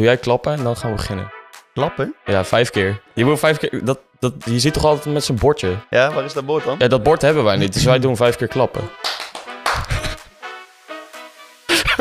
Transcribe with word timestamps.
Doe 0.00 0.08
jij 0.08 0.18
klappen 0.18 0.52
en 0.52 0.62
dan 0.62 0.76
gaan 0.76 0.90
we 0.90 0.96
beginnen. 0.96 1.32
Klappen? 1.74 2.14
Ja, 2.24 2.44
vijf 2.44 2.70
keer. 2.70 3.00
Je 3.14 3.24
moet 3.24 3.38
vijf 3.38 3.58
keer... 3.58 3.84
Dat, 3.84 3.98
dat, 4.18 4.32
je 4.44 4.58
zit 4.58 4.72
toch 4.72 4.84
altijd 4.84 5.14
met 5.14 5.24
zijn 5.24 5.38
bordje? 5.38 5.76
Ja, 5.90 6.12
waar 6.12 6.24
is 6.24 6.32
dat 6.32 6.46
bord 6.46 6.64
dan? 6.64 6.74
Ja, 6.78 6.88
dat 6.88 7.02
bord 7.02 7.22
hebben 7.22 7.44
wij 7.44 7.56
niet, 7.56 7.72
dus 7.72 7.84
wij 7.84 7.98
doen 7.98 8.16
vijf 8.16 8.36
keer 8.36 8.48
klappen. 8.48 8.80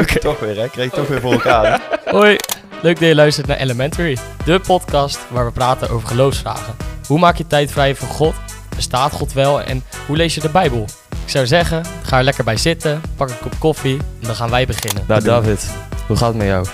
Oké. 0.02 0.20
Toch 0.20 0.40
weer, 0.40 0.58
hè? 0.58 0.70
Krijg 0.70 0.90
je 0.90 0.96
toch 0.98 1.08
weer 1.08 1.20
voor 1.22 1.32
elkaar. 1.32 1.66
hè? 1.66 2.12
Hoi, 2.18 2.36
leuk 2.82 3.00
dat 3.00 3.08
je 3.08 3.16
luistert 3.16 3.48
naar 3.48 3.58
Elementary, 3.58 4.18
de 4.46 4.60
podcast 4.60 5.20
waar 5.30 5.46
we 5.46 5.52
praten 5.52 5.90
over 5.90 6.08
geloofsvragen. 6.08 6.76
Hoe 7.08 7.20
maak 7.20 7.36
je 7.36 7.48
tijd 7.48 7.72
vrij 7.72 7.96
voor 7.96 8.08
God? 8.08 8.34
Bestaat 8.76 9.12
God 9.12 9.34
wel? 9.34 9.62
En 9.62 9.84
hoe 10.08 10.18
lees 10.18 10.36
je 10.36 10.42
de 10.42 10.50
Bijbel? 10.50 10.86
Ik 11.24 11.30
zou 11.30 11.48
zeggen, 11.48 11.86
ga 12.04 12.18
er 12.18 12.24
lekker 12.24 12.44
bij 12.44 12.58
zitten, 12.58 13.02
pak 13.16 13.30
een 13.30 13.40
kop 13.40 13.54
koffie 13.60 13.98
en 13.98 14.28
dan 14.28 14.36
gaan 14.36 14.50
wij 14.50 14.66
beginnen. 14.66 15.04
Nou, 15.08 15.24
David, 15.24 15.70
hoe 16.08 16.18
gaat 16.18 16.28
het 16.28 16.38
met 16.38 16.48
jou? 16.48 16.66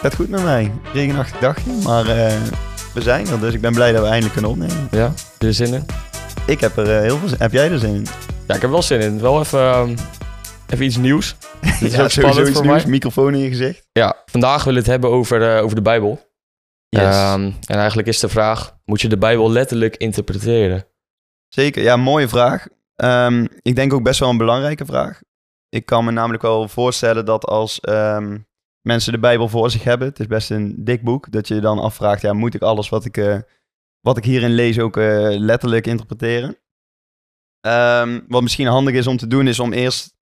Gaat 0.00 0.14
goed 0.14 0.28
met 0.28 0.42
mij. 0.42 0.72
Regenachtig 0.92 1.40
dagje, 1.40 1.72
maar 1.84 2.06
eh, 2.06 2.42
we 2.94 3.02
zijn 3.02 3.26
er. 3.26 3.40
Dus 3.40 3.54
ik 3.54 3.60
ben 3.60 3.72
blij 3.72 3.92
dat 3.92 4.00
we 4.00 4.06
eindelijk 4.06 4.32
kunnen 4.32 4.50
opnemen. 4.50 4.88
Ja? 4.90 5.02
Heb 5.04 5.14
je 5.38 5.46
er 5.46 5.54
zin 5.54 5.74
in? 5.74 5.86
Ik 6.46 6.60
heb 6.60 6.76
er 6.76 6.96
eh, 6.96 7.00
heel 7.00 7.18
veel 7.18 7.28
zin 7.28 7.38
Heb 7.38 7.52
jij 7.52 7.70
er 7.70 7.78
zin 7.78 7.94
in? 7.94 8.06
Ja, 8.46 8.54
ik 8.54 8.60
heb 8.60 8.70
wel 8.70 8.82
zin 8.82 9.00
in. 9.00 9.20
Wel 9.20 9.40
even, 9.40 9.60
ehm, 9.60 9.96
even 10.68 10.84
iets 10.84 10.96
nieuws. 10.96 11.36
Dit 11.80 11.92
is 11.92 12.00
ook 12.00 12.10
sowieso 12.10 12.40
iets 12.40 12.50
voor 12.50 12.66
nieuws. 12.66 12.82
mij. 12.82 12.90
Microfoon 12.90 13.34
in 13.34 13.40
je 13.40 13.48
gezicht. 13.48 13.88
Ja, 13.92 14.16
vandaag 14.26 14.64
willen 14.64 14.82
we 14.82 14.90
het 14.90 15.00
hebben 15.00 15.10
over, 15.10 15.56
eh, 15.56 15.62
over 15.62 15.76
de 15.76 15.82
Bijbel. 15.82 16.28
Yes. 16.88 17.02
Ehm, 17.02 17.50
en 17.66 17.76
eigenlijk 17.76 18.08
is 18.08 18.20
de 18.20 18.28
vraag, 18.28 18.76
moet 18.84 19.00
je 19.00 19.08
de 19.08 19.18
Bijbel 19.18 19.50
letterlijk 19.50 19.96
interpreteren? 19.96 20.86
Zeker, 21.48 21.82
ja, 21.82 21.96
mooie 21.96 22.28
vraag. 22.28 22.66
Ehm, 22.96 23.46
ik 23.62 23.76
denk 23.76 23.92
ook 23.92 24.02
best 24.02 24.20
wel 24.20 24.28
een 24.28 24.36
belangrijke 24.36 24.84
vraag. 24.84 25.20
Ik 25.68 25.86
kan 25.86 26.04
me 26.04 26.10
namelijk 26.10 26.42
wel 26.42 26.68
voorstellen 26.68 27.24
dat 27.24 27.44
als 27.44 27.80
mensen 28.86 29.12
de 29.12 29.18
Bijbel 29.18 29.48
voor 29.48 29.70
zich 29.70 29.84
hebben, 29.84 30.08
het 30.08 30.20
is 30.20 30.26
best 30.26 30.50
een 30.50 30.74
dik 30.78 31.02
boek, 31.02 31.32
dat 31.32 31.48
je 31.48 31.54
je 31.54 31.60
dan 31.60 31.78
afvraagt, 31.78 32.22
ja, 32.22 32.32
moet 32.32 32.54
ik 32.54 32.62
alles 32.62 32.88
wat 32.88 33.04
ik, 33.04 33.16
eh, 33.16 33.38
wat 34.00 34.16
ik 34.16 34.24
hierin 34.24 34.54
lees 34.54 34.78
ook 34.78 34.96
eh, 34.96 35.28
letterlijk 35.38 35.86
interpreteren? 35.86 36.56
Ehm, 37.60 38.20
wat 38.28 38.42
misschien 38.42 38.66
handig 38.66 38.94
is 38.94 39.06
om 39.06 39.16
te 39.16 39.26
doen, 39.26 39.46
is 39.46 39.60
om 39.60 39.72
eerst 39.72 40.14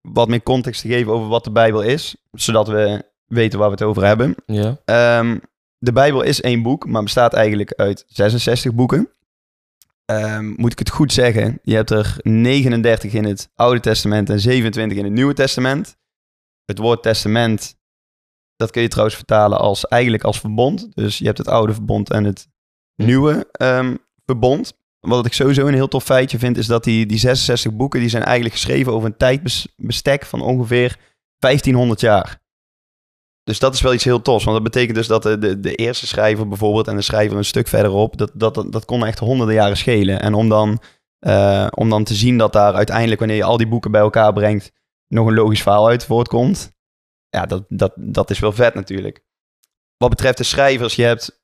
wat 0.00 0.28
meer 0.28 0.42
context 0.42 0.80
te 0.80 0.88
geven 0.88 1.12
over 1.12 1.28
wat 1.28 1.44
de 1.44 1.50
Bijbel 1.50 1.82
is, 1.82 2.16
zodat 2.32 2.68
we 2.68 3.04
weten 3.26 3.58
waar 3.58 3.68
we 3.68 3.74
het 3.74 3.84
over 3.84 4.04
hebben. 4.04 4.34
Ja. 4.46 4.80
Ehm, 4.84 5.38
de 5.78 5.92
Bijbel 5.92 6.22
is 6.22 6.40
één 6.40 6.62
boek, 6.62 6.86
maar 6.86 7.02
bestaat 7.02 7.34
eigenlijk 7.34 7.72
uit 7.72 8.04
66 8.06 8.74
boeken. 8.74 9.12
Ehm, 10.04 10.52
moet 10.56 10.72
ik 10.72 10.78
het 10.78 10.90
goed 10.90 11.12
zeggen? 11.12 11.58
Je 11.62 11.74
hebt 11.74 11.90
er 11.90 12.16
39 12.22 13.12
in 13.12 13.24
het 13.24 13.50
Oude 13.54 13.80
Testament 13.80 14.30
en 14.30 14.40
27 14.40 14.98
in 14.98 15.04
het 15.04 15.12
Nieuwe 15.12 15.34
Testament. 15.34 15.96
Het 16.64 16.78
woord 16.78 17.02
testament, 17.02 17.77
dat 18.58 18.70
kun 18.70 18.82
je 18.82 18.88
trouwens 18.88 19.16
vertalen 19.16 19.58
als 19.58 19.86
eigenlijk 19.86 20.24
als 20.24 20.40
verbond. 20.40 20.88
Dus 20.94 21.18
je 21.18 21.24
hebt 21.24 21.38
het 21.38 21.48
oude 21.48 21.72
verbond 21.72 22.10
en 22.10 22.24
het 22.24 22.48
nieuwe 22.94 23.48
ehm, 23.52 23.96
verbond. 24.26 24.72
Wat 25.00 25.26
ik 25.26 25.32
sowieso 25.32 25.66
een 25.66 25.74
heel 25.74 25.88
tof 25.88 26.04
feitje 26.04 26.38
vind, 26.38 26.56
is 26.56 26.66
dat 26.66 26.84
die, 26.84 27.06
die 27.06 27.18
66 27.18 27.72
boeken, 27.74 28.00
die 28.00 28.08
zijn 28.08 28.22
eigenlijk 28.22 28.54
geschreven 28.54 28.92
over 28.92 29.08
een 29.08 29.16
tijdbestek 29.16 30.24
van 30.24 30.40
ongeveer 30.40 30.98
1500 31.38 32.00
jaar. 32.00 32.40
Dus 33.44 33.58
dat 33.58 33.74
is 33.74 33.80
wel 33.80 33.94
iets 33.94 34.04
heel 34.04 34.22
tofs. 34.22 34.44
Want 34.44 34.56
dat 34.56 34.72
betekent 34.72 34.96
dus 34.96 35.06
dat 35.06 35.22
de, 35.22 35.38
de, 35.38 35.60
de 35.60 35.74
eerste 35.74 36.06
schrijver 36.06 36.48
bijvoorbeeld 36.48 36.88
en 36.88 36.96
de 36.96 37.02
schrijver 37.02 37.36
een 37.36 37.44
stuk 37.44 37.68
verderop, 37.68 38.16
dat, 38.16 38.30
dat, 38.34 38.54
dat, 38.54 38.72
dat 38.72 38.84
kon 38.84 39.06
echt 39.06 39.18
honderden 39.18 39.54
jaren 39.54 39.76
schelen. 39.76 40.20
En 40.20 40.34
om 40.34 40.48
dan, 40.48 40.80
eh, 41.18 41.66
om 41.74 41.90
dan 41.90 42.04
te 42.04 42.14
zien 42.14 42.38
dat 42.38 42.52
daar 42.52 42.74
uiteindelijk, 42.74 43.18
wanneer 43.18 43.36
je 43.36 43.44
al 43.44 43.56
die 43.56 43.68
boeken 43.68 43.90
bij 43.90 44.00
elkaar 44.00 44.32
brengt, 44.32 44.72
nog 45.08 45.26
een 45.26 45.34
logisch 45.34 45.62
verhaal 45.62 45.88
uit 45.88 46.04
voortkomt. 46.04 46.76
Ja, 47.30 47.46
dat, 47.46 47.64
dat, 47.68 47.92
dat 47.96 48.30
is 48.30 48.38
wel 48.38 48.52
vet 48.52 48.74
natuurlijk. 48.74 49.24
Wat 49.96 50.10
betreft 50.10 50.36
de 50.38 50.44
schrijvers, 50.44 50.94
je 50.94 51.02
hebt 51.02 51.42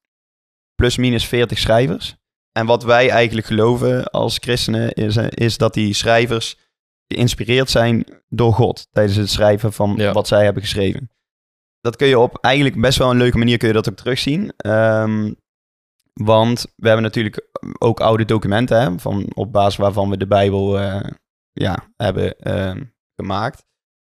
plus 0.74 0.96
minus 0.96 1.26
40 1.26 1.58
schrijvers. 1.58 2.16
En 2.52 2.66
wat 2.66 2.82
wij 2.82 3.10
eigenlijk 3.10 3.46
geloven 3.46 4.10
als 4.10 4.38
christenen 4.38 4.92
is, 4.92 5.16
eh, 5.16 5.26
is 5.28 5.58
dat 5.58 5.74
die 5.74 5.94
schrijvers 5.94 6.58
geïnspireerd 7.08 7.70
zijn 7.70 8.06
door 8.28 8.52
God 8.52 8.88
tijdens 8.92 9.16
het 9.16 9.30
schrijven 9.30 9.72
van 9.72 9.94
Ja. 9.96 10.12
wat 10.12 10.28
zij 10.28 10.44
hebben 10.44 10.62
geschreven. 10.62 11.10
Dat 11.80 11.96
kun 11.96 12.06
je 12.06 12.18
op 12.18 12.38
eigenlijk 12.40 12.80
best 12.80 12.98
wel 12.98 13.10
een 13.10 13.16
leuke 13.16 13.38
manier 13.38 13.58
kun 13.58 13.68
je 13.68 13.74
dat 13.74 13.88
ook 13.88 13.96
terugzien. 13.96 14.52
Ehm, 14.56 15.32
want 16.12 16.66
we 16.76 16.86
hebben 16.86 17.04
natuurlijk 17.04 17.48
ook 17.78 18.00
oude 18.00 18.24
documenten 18.24 18.80
hè, 18.80 18.98
van, 18.98 19.30
op 19.34 19.52
basis 19.52 19.76
waarvan 19.76 20.10
we 20.10 20.16
de 20.16 20.26
Bijbel 20.26 20.78
eh, 20.78 21.10
ja, 21.52 21.92
hebben 21.96 22.38
ehm, 22.38 22.84
gemaakt. 23.16 23.66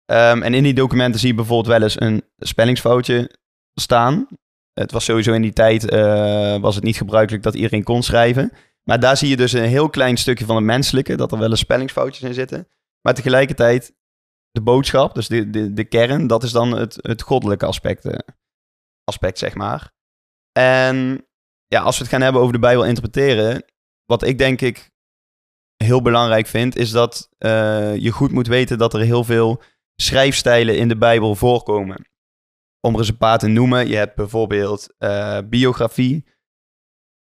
Ehm, 0.06 0.42
en 0.42 0.54
in 0.54 0.64
die 0.64 0.74
documenten 0.74 1.20
zie 1.20 1.30
je 1.30 1.36
bijvoorbeeld 1.36 1.68
wel 1.68 1.82
eens 1.82 2.02
een 2.02 2.24
spellingsfoutje 2.38 3.32
staan. 3.74 4.28
Het 4.74 4.92
was 4.92 5.06
sowieso 5.06 5.34
in 5.34 5.42
die 5.42 5.54
tijd 5.54 5.90
eh, 5.90 6.58
was 6.58 6.76
het 6.76 6.84
niet 6.84 6.98
gebruikelijk 6.98 7.44
dat 7.44 7.56
iedereen 7.56 7.84
kon 7.84 8.04
schrijven. 8.04 8.52
Maar 8.84 9.00
daar 9.00 9.18
zie 9.18 9.30
je 9.30 9.38
dus 9.38 9.54
een 9.54 9.64
heel 9.64 9.90
klein 9.90 10.18
stukje 10.18 10.46
van 10.46 10.56
het 10.56 10.66
menselijke, 10.66 11.16
dat 11.16 11.32
er 11.32 11.38
wel 11.38 11.50
eens 11.50 11.60
spellingsfoutjes 11.60 12.24
in 12.24 12.34
zitten. 12.34 12.68
Maar 13.02 13.14
tegelijkertijd, 13.14 13.94
de 14.52 14.62
boodschap, 14.62 15.16
dus 15.16 15.28
de, 15.28 15.50
de, 15.50 15.74
de 15.74 15.84
kern, 15.84 16.28
dat 16.28 16.44
is 16.44 16.52
dan 16.52 16.72
het, 16.72 16.98
het 17.02 17.22
goddelijke 17.22 17.66
aspect, 17.66 18.06
eh, 18.06 18.20
aspect, 19.04 19.38
zeg 19.38 19.56
maar. 19.56 19.94
En 20.52 21.28
ja, 21.68 21.82
als 21.82 21.98
we 21.98 22.04
het 22.04 22.12
gaan 22.12 22.22
hebben 22.22 22.42
over 22.42 22.54
de 22.54 22.60
Bijbel 22.60 22.86
interpreteren, 22.86 23.66
wat 24.06 24.24
ik 24.24 24.38
denk 24.38 24.62
ik 24.62 24.92
heel 25.78 26.02
belangrijk 26.02 26.48
vind, 26.48 26.76
is 26.76 26.92
dat 26.92 27.30
eh, 27.38 27.96
je 27.96 28.12
goed 28.12 28.32
moet 28.32 28.48
weten 28.48 28.78
dat 28.78 28.94
er 28.94 29.00
heel 29.00 29.24
veel 29.24 29.62
schrijfstijlen 29.96 30.78
in 30.78 30.88
de 30.88 30.98
Bijbel 30.98 31.36
voorkomen. 31.36 32.08
Om 32.82 32.94
er 32.94 33.00
eens 33.00 33.10
een 33.10 33.18
paar 33.18 33.38
te 33.38 33.48
noemen, 33.48 33.88
je 33.88 33.96
hebt 33.96 34.16
bijvoorbeeld 34.16 34.94
eh, 34.98 35.40
biografie, 35.46 36.26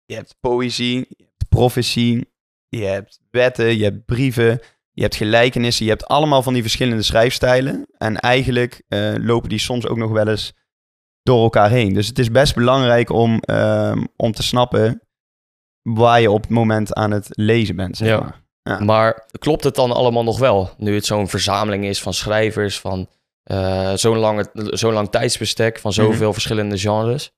je 0.05 0.15
hebt 0.15 0.35
poëzie, 0.39 1.05
je 1.09 1.23
hebt 1.23 1.49
profetie, 1.49 2.33
je 2.67 2.83
hebt 2.83 3.19
wetten, 3.29 3.77
je 3.77 3.83
hebt 3.83 4.05
brieven, 4.05 4.59
je 4.91 5.01
hebt 5.01 5.15
gelijkenissen, 5.15 5.85
je 5.85 5.91
hebt 5.91 6.05
allemaal 6.05 6.43
van 6.43 6.53
die 6.53 6.61
verschillende 6.61 7.03
schrijfstijlen. 7.03 7.85
En 7.97 8.17
eigenlijk 8.17 8.81
eh, 8.87 9.13
lopen 9.17 9.49
die 9.49 9.59
soms 9.59 9.87
ook 9.87 9.97
nog 9.97 10.11
wel 10.11 10.27
eens 10.27 10.53
door 11.23 11.43
elkaar 11.43 11.69
heen. 11.69 11.93
Dus 11.93 12.07
het 12.07 12.19
is 12.19 12.31
best 12.31 12.55
belangrijk 12.55 13.09
om, 13.09 13.39
ehm, 13.39 14.05
om 14.15 14.31
te 14.31 14.43
snappen 14.43 15.01
waar 15.81 16.21
je 16.21 16.31
op 16.31 16.41
het 16.41 16.51
moment 16.51 16.93
aan 16.93 17.11
het 17.11 17.27
lezen 17.29 17.75
bent, 17.75 17.97
zeg 17.97 18.19
maar. 18.19 18.27
Ja. 18.27 18.40
Maar 18.63 19.25
klopt 19.39 19.63
het 19.63 19.75
dan 19.75 19.91
allemaal 19.91 20.23
nog 20.23 20.39
wel? 20.39 20.69
Nu 20.77 20.95
het 20.95 21.05
zo'n 21.05 21.27
verzameling 21.29 21.85
is 21.85 22.01
van 22.01 22.13
schrijvers, 22.13 22.79
van 22.79 23.07
eh, 23.43 23.93
zo'n 23.95 24.17
lange, 24.17 24.49
zo'n 24.53 24.93
lang 24.93 25.09
tijdsbestek, 25.09 25.79
van 25.79 25.93
zoveel 25.93 26.23
Mhm. 26.23 26.33
verschillende 26.33 26.77
genres. 26.77 27.31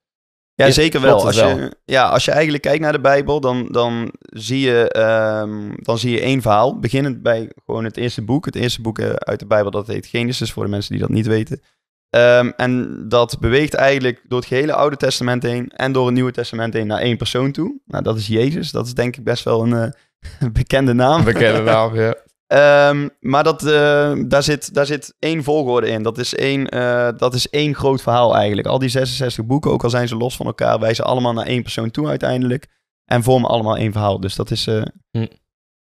Ja, 0.56 0.66
Is- 0.66 0.76
zeker 0.76 1.02
wel. 1.02 1.26
Als 1.26 1.36
wel? 1.36 1.58
je, 1.58 1.76
ja, 1.86 2.10
als 2.10 2.26
je 2.26 2.32
eigenlijk 2.32 2.64
kijkt 2.64 2.80
naar 2.82 2.92
de 2.92 3.00
Bijbel, 3.02 3.40
dan, 3.40 3.68
dan, 3.72 4.14
zie 4.20 4.60
je, 4.60 4.90
ehm, 4.90 5.72
dan 5.76 5.98
zie 5.98 6.12
je 6.12 6.20
één 6.20 6.42
verhaal. 6.42 6.80
Beginnend 6.80 7.22
bij 7.22 7.52
gewoon 7.66 7.84
het 7.84 7.98
eerste 7.98 8.22
boek. 8.22 8.46
Het 8.46 8.56
eerste 8.56 8.82
boek 8.82 9.00
eh, 9.00 9.10
uit 9.10 9.40
de 9.40 9.46
Bijbel, 9.46 9.72
dat 9.72 9.88
heet 9.88 10.06
Genesis, 10.08 10.52
voor 10.52 10.64
de 10.64 10.70
mensen 10.70 10.92
die 10.92 11.02
dat 11.02 11.10
niet 11.10 11.28
weten. 11.28 11.62
Ehm, 12.10 12.52
en 12.58 13.04
dat 13.10 13.38
beweegt 13.40 13.74
eigenlijk 13.74 14.22
door 14.28 14.40
het 14.40 14.48
gehele 14.48 14.74
Oude 14.74 14.98
Testament 14.98 15.44
heen 15.44 15.70
en 15.70 15.92
door 15.92 16.06
het 16.06 16.14
Nieuwe 16.14 16.32
Testament 16.32 16.74
heen 16.74 16.88
naar 16.88 17.00
één 17.02 17.18
persoon 17.18 17.52
toe. 17.52 17.80
Nou, 17.86 18.04
dat 18.04 18.18
is 18.18 18.28
Jezus. 18.28 18.72
Dat 18.72 18.86
is 18.86 18.94
denk 18.94 19.18
ik 19.18 19.24
best 19.24 19.44
wel 19.44 19.64
een 19.64 19.74
eh, 19.74 19.92
bekende 20.54 20.94
naam. 20.94 21.24
Bekende 21.24 21.62
naam, 21.72 21.96
ja. 21.96 22.16
Ehm, 22.48 23.08
maar 23.20 23.44
dat, 23.44 23.66
eh, 23.66 24.14
daar, 24.26 24.44
zit, 24.44 24.74
daar 24.74 24.86
zit 24.86 25.16
één 25.20 25.44
volgorde 25.44 25.88
in. 25.88 26.04
Dat 26.04 26.18
is 26.18 26.36
één, 26.36 26.70
eh, 26.70 27.10
dat 27.18 27.34
is 27.34 27.50
één 27.50 27.76
groot 27.76 28.02
verhaal 28.02 28.36
eigenlijk. 28.36 28.68
Al 28.68 28.80
die 28.80 28.90
66 28.90 29.46
boeken, 29.46 29.72
ook 29.72 29.84
al 29.84 29.90
zijn 29.90 30.08
ze 30.08 30.16
los 30.16 30.36
van 30.36 30.46
elkaar, 30.46 30.80
wijzen 30.80 31.06
allemaal 31.06 31.34
naar 31.34 31.46
één 31.46 31.62
persoon 31.62 31.92
toe 31.92 32.08
uiteindelijk. 32.08 32.68
En 33.06 33.24
vormen 33.24 33.50
allemaal 33.50 33.78
één 33.78 33.92
verhaal. 33.92 34.20
Dus 34.20 34.36
dat 34.36 34.52
is, 34.52 34.68
eh, 34.68 34.82
Hm. 35.12 35.26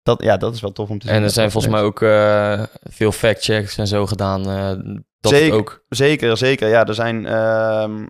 dat, 0.04 0.24
ja, 0.24 0.38
dat 0.38 0.54
is 0.54 0.62
wel 0.62 0.72
tof 0.72 0.90
om 0.90 1.00
te 1.00 1.08
zien. 1.08 1.16
En 1.16 1.24
er 1.24 1.30
zijn 1.30 1.52
volgens 1.52 1.74
mij 1.74 1.82
ook 1.82 2.00
veel 2.90 3.12
factchecks 3.12 3.78
en 3.78 3.88
zo 3.88 4.06
gedaan. 4.06 4.44
dat 5.20 5.32
Zeker. 5.32 5.58
ook. 5.58 5.84
Zeker, 5.90 6.38
zeker. 6.38 6.70
Ja, 6.70 6.86
er 6.86 6.94
zijn, 6.94 7.26
ehm, 7.26 8.06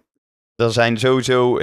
er 0.56 0.72
zijn 0.72 1.00
sowieso... 1.00 1.60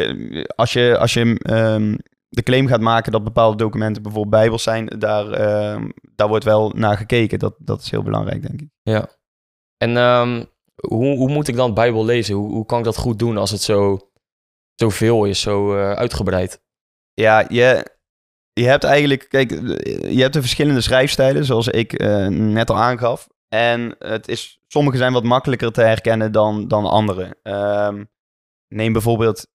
Als 0.56 0.72
je, 0.72 0.98
als 0.98 1.12
je 1.14 1.38
ehm, 1.42 1.94
de 2.30 2.42
claim 2.42 2.66
gaat 2.66 2.80
maken 2.80 3.12
dat 3.12 3.24
bepaalde 3.24 3.56
documenten 3.56 4.02
bijvoorbeeld 4.02 4.34
bijbels 4.34 4.62
zijn... 4.62 4.86
daar, 4.86 5.30
ehm, 5.30 5.90
daar 6.14 6.28
wordt 6.28 6.44
wel 6.44 6.72
naar 6.74 6.96
gekeken. 6.96 7.38
Dat, 7.38 7.54
dat 7.58 7.80
is 7.80 7.90
heel 7.90 8.02
belangrijk, 8.02 8.42
denk 8.42 8.60
ik. 8.60 8.68
Ja. 8.82 9.08
En 9.76 9.96
ehm, 9.96 10.44
hoe, 10.74 11.16
hoe 11.16 11.30
moet 11.30 11.48
ik 11.48 11.56
dan 11.56 11.74
Bijbel 11.74 12.04
lezen? 12.04 12.34
Hoe, 12.34 12.50
hoe 12.50 12.66
kan 12.66 12.78
ik 12.78 12.84
dat 12.84 12.96
goed 12.96 13.18
doen 13.18 13.36
als 13.36 13.50
het 13.50 13.60
zo, 13.60 14.10
zo 14.74 14.88
veel 14.88 15.24
is, 15.24 15.40
zo 15.40 15.76
eh, 15.76 15.92
uitgebreid? 15.92 16.62
Ja, 17.14 17.44
je, 17.48 17.98
je 18.52 18.66
hebt 18.66 18.84
eigenlijk, 18.84 19.26
kijk, 19.28 19.50
je 20.10 20.20
hebt 20.20 20.32
de 20.32 20.40
verschillende 20.40 20.80
schrijfstijlen, 20.80 21.44
zoals 21.44 21.68
ik 21.68 21.92
eh, 21.92 22.26
net 22.26 22.70
al 22.70 22.76
aangaf. 22.76 23.28
En 23.48 23.96
het 23.98 24.28
is, 24.28 24.60
sommige 24.66 24.96
zijn 24.96 25.12
wat 25.12 25.24
makkelijker 25.24 25.72
te 25.72 25.82
herkennen 25.82 26.32
dan, 26.32 26.68
dan 26.68 26.84
andere. 26.86 27.36
Ehm, 27.42 28.04
neem 28.68 28.92
bijvoorbeeld 28.92 29.46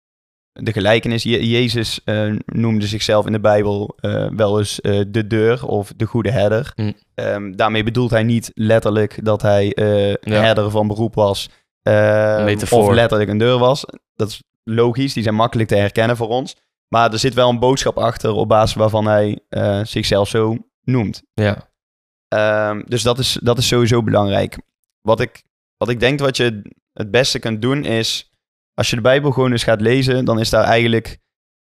de 0.60 0.72
gelijkenis. 0.72 1.24
Je- 1.24 1.50
Jezus 1.50 2.02
eh, 2.04 2.32
noemde 2.46 2.88
zichzelf 2.88 3.26
in 3.26 3.32
de 3.32 3.40
Bijbel 3.40 3.96
eh, 4.00 4.28
wel 4.36 4.58
eens 4.60 4.82
eh, 4.82 5.02
de 5.08 5.28
deur 5.28 5.66
of 5.68 5.94
de 5.96 6.06
goede 6.06 6.32
herder. 6.32 6.72
Hm. 6.76 6.92
Ehm, 7.16 7.52
daarmee 7.52 7.84
bedoelt 7.84 8.10
hij 8.12 8.24
niet 8.24 8.52
letterlijk 8.54 9.26
dat 9.26 9.42
hij 9.42 9.66
Ja. 9.76 10.42
herder 10.42 10.70
van 10.72 10.88
beroep 10.88 11.16
was. 11.16 11.50
eh, 11.82 12.44
Metafoor. 12.44 12.84
of 12.88 12.94
letterlijk 12.94 13.30
een 13.30 13.38
deur 13.38 13.58
was. 13.58 13.86
Dat 14.16 14.28
is 14.30 14.44
logisch, 14.64 15.14
die 15.14 15.24
zijn 15.24 15.36
makkelijk 15.36 15.70
te 15.70 15.76
herkennen 15.76 16.18
voor 16.18 16.28
ons. 16.30 16.56
Maar 16.88 17.12
er 17.12 17.20
zit 17.20 17.34
wel 17.34 17.50
een 17.50 17.60
boodschap 17.60 17.98
achter 17.98 18.32
op 18.32 18.48
basis 18.48 18.76
waarvan 18.76 19.06
hij 19.08 19.40
zichzelf 19.84 20.28
zo 20.30 20.58
noemt. 20.84 21.22
Ja. 21.34 21.70
Ehm, 22.28 22.82
dus 22.86 23.04
dat 23.04 23.20
is, 23.20 23.38
dat 23.42 23.58
is 23.58 23.68
sowieso 23.68 24.04
belangrijk. 24.04 24.58
Wat 25.02 25.20
ik, 25.20 25.44
wat 25.78 25.90
ik 25.90 26.00
denk 26.00 26.20
wat 26.20 26.38
je 26.38 26.62
het 26.94 27.12
beste 27.12 27.40
kunt 27.40 27.62
doen 27.62 27.84
is, 27.86 28.32
als 28.76 28.90
je 28.90 28.96
de 28.96 29.02
Bijbel 29.02 29.32
gewoon 29.32 29.52
eens 29.52 29.64
gaat 29.64 29.82
lezen, 29.82 30.26
dan 30.26 30.40
is 30.40 30.50
daar 30.50 30.64
eigenlijk 30.64 31.18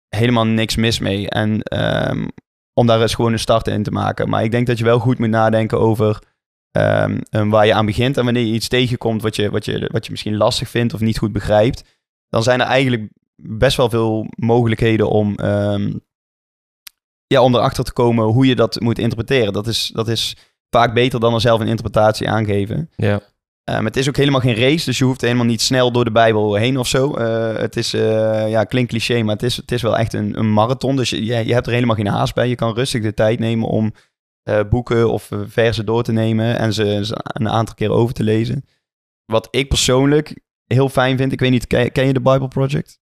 helemaal 0.09 0.47
niks 0.47 0.77
mis 0.77 0.99
mee. 0.99 1.29
En 1.29 1.63
ehm, 1.63 2.27
om 2.73 2.87
daar 2.87 3.01
eens 3.01 3.15
gewoon 3.15 3.33
een 3.33 3.39
start 3.39 3.67
in 3.67 3.83
te 3.83 3.91
maken. 3.91 4.29
Maar 4.29 4.45
ik 4.45 4.51
denk 4.51 4.67
dat 4.67 4.79
je 4.79 4.85
wel 4.85 4.99
goed 4.99 5.19
moet 5.19 5.29
nadenken 5.29 5.81
over 5.81 6.23
ehm, 6.71 7.21
waar 7.31 7.67
je 7.67 7.75
aan 7.75 7.87
begint. 7.87 8.17
En 8.17 8.25
wanneer 8.25 8.45
je 8.45 8.53
iets 8.53 8.69
tegenkomt 8.69 9.23
wat 9.23 9.37
je, 9.37 9.51
wat, 9.51 9.65
je, 9.65 9.89
wat 9.93 10.05
je 10.05 10.11
misschien 10.11 10.37
lastig 10.37 10.69
vindt 10.69 10.95
of 10.95 11.01
niet 11.01 11.19
goed 11.19 11.33
begrijpt, 11.33 11.85
dan 12.29 12.43
zijn 12.43 12.61
er 12.61 12.67
eigenlijk 12.67 13.09
best 13.37 13.77
wel 13.77 13.91
veel 13.91 14.27
mogelijkheden 14.37 15.09
om, 15.09 15.35
ehm, 15.35 15.93
ja, 17.27 17.43
om 17.43 17.55
erachter 17.55 17.85
te 17.85 17.93
komen 17.93 18.25
hoe 18.25 18.47
je 18.47 18.55
dat 18.55 18.81
moet 18.81 18.99
interpreteren. 18.99 19.53
Dat 19.53 19.67
is, 19.67 19.91
dat 19.95 20.09
is 20.09 20.37
vaak 20.71 20.95
beter 20.95 21.21
dan 21.21 21.35
er 21.35 21.41
zelf 21.41 21.61
een 21.61 21.67
interpretatie 21.67 22.29
aangeven. 22.29 22.91
Ja. 22.97 23.21
Um, 23.71 23.85
het 23.85 23.97
is 23.97 24.09
ook 24.09 24.17
helemaal 24.17 24.41
geen 24.41 24.55
race, 24.55 24.85
dus 24.85 24.99
je 24.99 25.05
hoeft 25.05 25.21
helemaal 25.21 25.45
niet 25.45 25.61
snel 25.61 25.93
door 25.93 26.05
de 26.05 26.13
Bijbel 26.13 26.55
heen 26.55 26.79
of 26.79 26.87
zo. 26.87 27.19
Uh, 27.19 27.57
het 27.57 27.77
is, 27.77 27.95
uh, 27.95 28.51
ja, 28.51 28.65
klinkt 28.65 28.91
cliché, 28.91 29.23
maar 29.23 29.35
het 29.35 29.43
is, 29.43 29.57
het 29.57 29.73
is 29.73 29.83
wel 29.83 29.97
echt 29.97 30.13
een, 30.13 30.39
een 30.39 30.53
marathon. 30.53 30.97
Dus 30.97 31.11
je, 31.11 31.25
je 31.25 31.53
hebt 31.53 31.67
er 31.67 31.73
helemaal 31.73 31.97
geen 31.97 32.07
haast 32.07 32.35
bij. 32.35 32.49
Je 32.49 32.55
kan 32.55 32.75
rustig 32.75 33.03
de 33.03 33.15
tijd 33.15 33.39
nemen 33.39 33.69
om 33.69 33.93
uh, 34.49 34.61
boeken 34.71 35.11
of 35.11 35.31
versen 35.47 35.87
door 35.87 36.03
te 36.03 36.13
nemen 36.13 36.59
en 36.59 36.73
ze, 36.73 37.05
ze, 37.05 37.15
een 37.23 37.49
aantal 37.49 37.75
keer 37.75 37.91
over 37.91 38.15
te 38.15 38.23
lezen. 38.23 38.65
Wat 39.25 39.49
ik 39.51 39.69
persoonlijk 39.69 40.41
heel 40.67 40.89
fijn 40.89 41.17
vind, 41.17 41.33
ik 41.33 41.41
weet 41.41 41.51
niet, 41.51 41.67
ken, 41.67 41.93
ken 41.93 42.07
je 42.07 42.13
de 42.13 42.21
Bible 42.21 42.49
Project? 42.49 42.99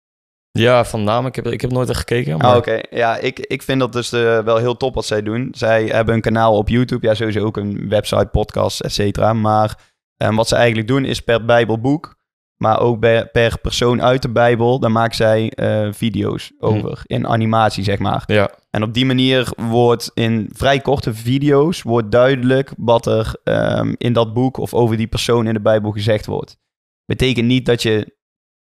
Ja, 0.51 0.85
van 0.85 1.05
naam. 1.05 1.27
Ik 1.27 1.35
heb, 1.35 1.47
ik 1.47 1.61
heb 1.61 1.71
nooit 1.71 1.89
echt 1.89 1.99
gekeken. 1.99 2.39
Maar... 2.39 2.51
Ah, 2.51 2.57
Oké, 2.57 2.81
ja, 2.91 3.17
ik, 3.17 3.39
ik 3.39 3.63
vind 3.63 3.81
dat 3.81 3.93
dus 3.93 4.13
uh, 4.13 4.39
wel 4.39 4.57
heel 4.57 4.77
top 4.77 4.95
wat 4.95 5.07
zij 5.07 5.23
doen. 5.23 5.49
Zij 5.57 5.85
hebben 5.85 6.15
een 6.15 6.21
kanaal 6.21 6.57
op 6.57 6.69
YouTube, 6.69 7.07
ja, 7.07 7.15
sowieso 7.15 7.45
ook 7.45 7.57
een 7.57 7.89
website, 7.89 8.29
podcast, 8.33 8.81
et 8.81 8.93
cetera. 8.93 9.33
Maar 9.33 9.79
um, 10.19 10.37
wat 10.37 10.49
ze 10.49 10.57
eigenlijk 10.57 10.89
doen 10.89 11.05
is 11.05 11.21
per 11.21 11.45
Bijbelboek, 11.45 12.17
maar 12.57 12.81
ook 12.81 13.01
per, 13.01 13.29
per 13.29 13.59
persoon 13.59 14.03
uit 14.03 14.23
de 14.23 14.29
Bijbel, 14.29 14.79
daar 14.79 14.93
maken 14.93 15.17
zij 15.17 15.53
uh, 15.57 15.93
video's 15.93 16.53
over, 16.59 17.03
hm. 17.07 17.13
in 17.13 17.27
animatie 17.27 17.85
zeg 17.85 17.99
maar. 17.99 18.23
Ja. 18.27 18.51
En 18.71 18.83
op 18.83 18.95
die 18.95 19.07
manier 19.07 19.49
wordt 19.57 20.11
in 20.15 20.51
vrij 20.53 20.81
korte 20.81 21.15
video's 21.15 21.83
wordt 21.83 22.11
duidelijk 22.11 22.73
wat 22.77 23.07
er 23.07 23.35
um, 23.45 23.95
in 23.99 24.13
dat 24.13 24.33
boek 24.33 24.57
of 24.57 24.75
over 24.75 24.97
die 24.97 25.07
persoon 25.07 25.47
in 25.47 25.55
de 25.55 25.61
Bijbel 25.61 25.91
gezegd 25.91 26.27
wordt. 26.27 26.59
Betekent 27.05 27.47
niet 27.47 27.67
dat 27.67 27.83
je 27.83 28.17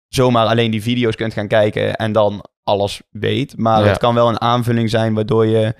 zomaar 0.07 0.45
alleen 0.45 0.71
die 0.71 0.81
video's 0.81 1.15
kunt 1.15 1.33
gaan 1.33 1.47
kijken 1.47 1.95
en 1.95 2.11
dan 2.11 2.45
alles 2.63 3.01
weet. 3.09 3.57
Maar 3.57 3.81
ja. 3.81 3.87
het 3.87 3.97
kan 3.97 4.13
wel 4.13 4.29
een 4.29 4.41
aanvulling 4.41 4.89
zijn 4.89 5.13
waardoor 5.13 5.45
je 5.45 5.75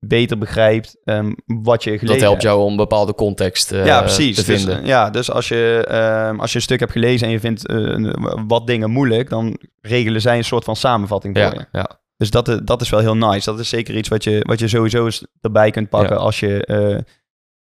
beter 0.00 0.38
begrijpt 0.38 0.96
um, 1.04 1.36
wat 1.46 1.84
je 1.84 1.90
gelezen 1.90 2.08
Dat 2.08 2.20
helpt 2.20 2.42
jou 2.42 2.62
om 2.62 2.76
bepaalde 2.76 3.14
context 3.14 3.72
uh, 3.72 3.86
ja, 3.86 4.00
precies. 4.00 4.36
te 4.36 4.44
vinden. 4.44 4.80
Dus, 4.80 4.88
ja, 4.88 5.10
dus 5.10 5.30
als 5.30 5.48
je, 5.48 5.86
um, 6.30 6.40
als 6.40 6.50
je 6.50 6.56
een 6.56 6.62
stuk 6.62 6.80
hebt 6.80 6.92
gelezen 6.92 7.26
en 7.26 7.32
je 7.32 7.40
vindt 7.40 7.70
uh, 7.70 8.12
wat 8.46 8.66
dingen 8.66 8.90
moeilijk, 8.90 9.28
dan 9.28 9.58
regelen 9.80 10.20
zij 10.20 10.36
een 10.36 10.44
soort 10.44 10.64
van 10.64 10.76
samenvatting 10.76 11.36
voor 11.36 11.46
ja, 11.46 11.52
je. 11.52 11.78
Ja. 11.78 12.00
Dus 12.16 12.30
dat, 12.30 12.60
dat 12.64 12.80
is 12.80 12.90
wel 12.90 13.00
heel 13.00 13.16
nice. 13.16 13.50
Dat 13.50 13.60
is 13.60 13.68
zeker 13.68 13.96
iets 13.96 14.08
wat 14.08 14.24
je, 14.24 14.40
wat 14.42 14.58
je 14.58 14.68
sowieso 14.68 15.04
eens 15.04 15.26
erbij 15.40 15.70
kunt 15.70 15.88
pakken 15.88 16.16
Ja. 16.16 16.22
als 16.22 16.40
je 16.40 16.66
uh, 16.70 16.98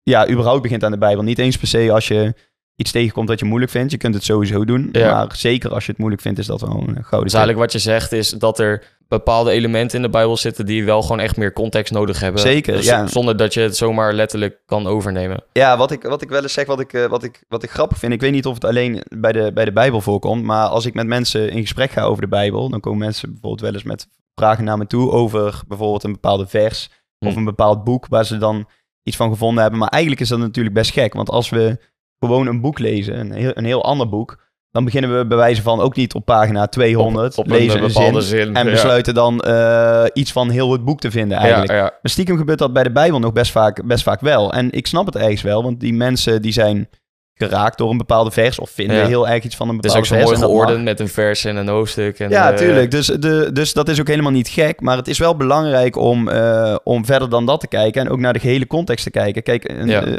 ja, 0.03 0.29
überhaupt 0.29 0.63
begint 0.63 0.85
aan 0.85 0.91
de 0.91 0.99
Bijbel. 0.99 1.25
Niet 1.25 1.39
eens 1.39 1.59
per 1.59 1.69
se 1.69 1.93
als 1.93 2.09
je 2.09 2.35
iets 2.77 2.91
tegenkomt 2.91 3.29
dat 3.29 3.39
je 3.39 3.45
moeilijk 3.45 3.71
vindt. 3.71 3.91
Je 3.91 3.97
kunt 3.99 4.15
het 4.15 4.25
sowieso 4.25 4.65
doen. 4.65 4.89
Ja. 4.93 5.13
Maar 5.13 5.37
zeker 5.37 5.71
als 5.75 5.85
je 5.85 5.91
het 5.91 6.01
moeilijk 6.01 6.23
vindt, 6.23 6.39
is 6.39 6.47
dat 6.47 6.61
wel 6.61 6.71
een 6.71 6.79
gouden 6.79 6.95
Dus 6.95 7.09
tip. 7.11 7.21
eigenlijk 7.21 7.59
wat 7.59 7.73
je 7.73 7.79
zegt 7.79 8.13
is 8.13 8.31
dat 8.31 8.59
er 8.59 8.83
bepaalde 9.09 9.51
elementen 9.51 9.97
in 9.97 10.03
de 10.03 10.09
Bijbel 10.11 10.37
zitten 10.37 10.67
die 10.67 10.85
wel 10.85 11.03
gewoon 11.03 11.21
echt 11.21 11.37
meer 11.37 11.53
context 11.53 11.93
nodig 11.93 12.21
hebben. 12.21 12.41
Zeker, 12.41 12.77
Dus 12.77 12.85
ja. 12.85 13.07
Zonder 13.07 13.37
dat 13.37 13.55
je 13.55 13.61
het 13.61 13.77
zomaar 13.77 14.13
letterlijk 14.13 14.61
kan 14.67 14.87
overnemen. 14.87 15.43
Ja, 15.53 15.77
wat 15.77 15.91
ik, 15.91 16.03
wat 16.03 16.23
ik 16.23 16.29
wel 16.29 16.43
eens 16.43 16.53
zeg, 16.53 16.67
wat 16.67 16.81
ik, 16.81 16.93
uh, 16.93 17.07
wat, 17.07 17.23
ik, 17.25 17.45
wat 17.49 17.63
ik 17.63 17.71
grappig 17.71 17.99
vind. 17.99 18.13
Ik 18.13 18.21
weet 18.21 18.33
niet 18.33 18.47
of 18.47 18.55
het 18.55 18.65
alleen 18.65 19.03
bij 19.19 19.33
de, 19.33 19.51
bij 19.55 19.65
de 19.65 19.73
Bijbel 19.73 20.01
voorkomt. 20.01 20.43
Maar 20.43 20.67
als 20.67 20.87
ik 20.87 20.95
met 20.95 21.07
mensen 21.07 21.51
in 21.51 21.61
gesprek 21.61 21.91
ga 21.91 22.03
over 22.03 22.23
de 22.23 22.29
Bijbel. 22.29 22.69
dan 22.69 22.81
komen 22.81 22.99
mensen 22.99 23.29
bijvoorbeeld 23.33 23.61
wel 23.61 23.73
eens 23.73 23.83
met 23.83 24.09
vragen 24.35 24.65
naar 24.65 24.79
me 24.79 24.87
toe. 24.87 25.11
over 25.11 25.63
bijvoorbeeld 25.69 26.05
een 26.05 26.13
bepaalde 26.13 26.47
vers. 26.47 26.91
Hm. 27.19 27.27
of 27.27 27.37
een 27.37 27.45
bepaald 27.45 27.85
boek 27.85 28.07
waar 28.09 28.25
ze 28.25 28.39
dan 28.39 28.69
iets 29.03 29.17
van 29.17 29.31
gevonden 29.31 29.63
hebben. 29.63 29.81
Maar 29.81 29.89
eigenlijk 29.89 30.23
is 30.23 30.29
dat 30.29 30.39
natuurlijk 30.39 30.75
best 30.75 30.93
gek. 30.93 31.15
Want 31.15 31.31
als 31.31 31.49
we 31.49 31.79
gewoon 32.27 32.47
een 32.47 32.61
boek 32.61 32.79
lezen, 32.79 33.21
een 33.21 33.33
heel, 33.33 33.51
een 33.55 33.65
heel 33.65 33.85
ander 33.85 34.09
boek. 34.09 34.43
dan 34.71 34.85
beginnen 34.85 35.19
we 35.19 35.27
bij 35.27 35.37
wijze 35.37 35.63
van 35.63 35.81
ook 35.81 35.97
niet 35.97 36.15
op 36.15 36.25
pagina 36.25 36.67
200. 36.67 37.39
op, 37.39 37.45
op 37.45 37.51
lezen 37.51 37.83
een 37.83 37.91
zin, 37.91 38.23
zin. 38.23 38.57
En 38.57 38.65
ja. 38.67 38.71
besluiten 38.73 39.15
dan 39.15 39.45
uh, 39.47 40.05
iets 40.13 40.33
van 40.33 40.51
heel 40.51 40.73
het 40.73 40.85
boek 40.85 41.01
te 41.01 41.11
vinden 41.11 41.39
eigenlijk. 41.39 41.71
Ja, 41.71 41.77
ja. 41.77 41.83
Maar 41.83 42.11
stiekem 42.11 42.37
gebeurt 42.37 42.59
dat 42.59 42.73
bij 42.73 42.83
de 42.83 42.93
Bijbel 42.93 43.19
nog 43.19 43.33
best 43.33 43.51
vaak, 43.51 43.87
best 43.87 44.03
vaak 44.03 44.21
wel. 44.21 44.53
En 44.53 44.73
ik 44.73 44.87
snap 44.87 45.07
het 45.07 45.17
ergens 45.17 45.43
wel, 45.43 45.63
want 45.63 45.81
die 45.81 45.93
mensen 45.95 46.43
die 46.43 46.53
zijn 46.53 46.89
geraakt 47.37 47.79
door 47.79 47.91
een 47.91 47.99
bepaalde 47.99 48.31
vers... 48.31 48.59
of 48.59 48.71
vinden 48.71 48.97
Ja. 48.97 49.07
heel 49.07 49.29
erg 49.29 49.45
iets 49.45 49.57
van 49.57 49.69
een 49.69 49.77
Het 49.77 49.85
is 49.85 49.93
bepaalde 49.93 50.15
ook 50.15 50.21
zo 50.21 50.27
vers. 50.29 50.39
mooi 50.39 50.41
dat 50.41 50.57
mag. 50.59 50.67
geordend 50.67 50.85
met 50.85 51.01
een 51.01 51.15
vers 51.15 51.45
en 51.45 51.57
een 51.57 51.69
hoofdstuk. 51.69 52.19
En, 52.19 52.31
Ja, 52.31 52.51
eh, 52.51 52.57
tuurlijk. 52.57 52.91
Dus, 52.91 53.07
de, 53.07 53.51
dus 53.53 53.73
dat 53.73 53.89
is 53.89 54.01
ook 54.01 54.09
helemaal 54.09 54.31
niet 54.33 54.49
gek. 54.49 54.81
Maar 54.81 54.97
het 54.97 55.09
is 55.09 55.19
wel 55.19 55.37
belangrijk 55.37 55.97
om, 55.97 56.29
uh, 56.29 56.77
om 56.85 57.05
verder 57.05 57.31
dan 57.31 57.47
dat 57.47 57.61
te 57.61 57.69
kijken... 57.69 58.01
en 58.01 58.09
ook 58.11 58.19
naar 58.19 58.33
de 58.33 58.39
gehele 58.39 58.67
context 58.67 59.05
te 59.05 59.11
kijken. 59.11 59.43
Kijk, 59.43 59.69
een, 59.69 59.87
Ja. 59.89 60.07
uh, 60.07 60.19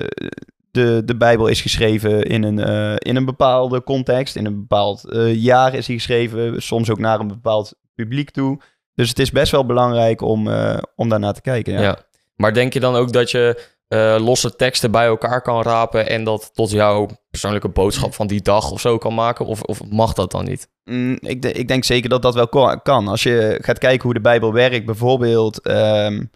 de, 0.75 1.01
de 1.06 1.18
Bijbel 1.18 1.48
is 1.48 1.62
geschreven 1.62 2.24
in 2.24 2.44
een, 2.44 2.57
uh, 2.57 2.95
in 2.98 3.16
een 3.16 3.25
bepaalde 3.25 3.83
context. 3.83 4.36
In 4.36 4.45
een 4.45 4.60
bepaald 4.60 5.06
uh, 5.06 5.36
jaar 5.36 5.74
is 5.74 5.88
hij 5.88 5.95
geschreven. 5.95 6.62
Soms 6.62 6.89
ook 6.89 7.00
naar 7.00 7.19
een 7.19 7.27
bepaald 7.27 7.74
publiek 7.95 8.31
toe. 8.31 8.62
Dus 8.94 9.10
het 9.10 9.19
is 9.19 9.31
best 9.31 9.51
wel 9.51 9.66
belangrijk 9.66 10.22
om, 10.22 10.48
uh, 10.48 10.77
om 10.95 11.10
daarnaar 11.10 11.33
te 11.33 11.42
kijken. 11.42 11.74
Ja. 11.74 11.81
Ja. 11.81 11.98
Maar 12.36 12.54
denk 12.54 12.74
je 12.74 12.80
dan 12.80 12.95
ook 12.95 13.12
dat 13.12 13.31
je 13.31 13.63
eh, 13.88 14.16
losse 14.19 14.56
teksten 14.56 14.92
bij 14.92 15.06
elkaar 15.06 15.42
kan 15.42 15.62
rapen... 15.62 16.10
en 16.10 16.24
dat 16.24 16.51
tot 16.54 16.72
jouw 16.72 17.07
persoonlijke 17.30 17.69
boodschap 17.69 18.13
van 18.13 18.28
die 18.28 18.42
dag 18.42 18.71
of 18.71 18.81
zo 18.81 18.98
kan 18.98 19.13
maken? 19.13 19.45
Of, 19.45 19.62
of 19.62 19.83
mag 19.89 20.13
dat 20.13 20.31
dan 20.31 20.45
niet? 20.45 20.69
Mm, 20.83 21.18
ik, 21.19 21.42
de, 21.42 21.51
ik 21.51 21.68
denk 21.68 21.83
zeker 21.83 22.10
dat 22.10 22.21
dat 22.21 22.33
wel 22.33 22.80
kan. 22.83 23.07
Als 23.07 23.24
je 23.24 23.57
gaat 23.62 23.78
kijken 23.78 24.04
hoe 24.04 24.13
de 24.13 24.21
Bijbel 24.21 24.54
werkt, 24.54 24.86
bijvoorbeeld 24.86 25.68
um, 25.68 26.31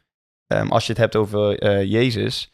um, 0.48 0.72
als 0.72 0.86
je 0.86 0.92
het 0.92 1.02
hebt 1.02 1.16
over 1.16 1.66
Jezus. 1.86 2.52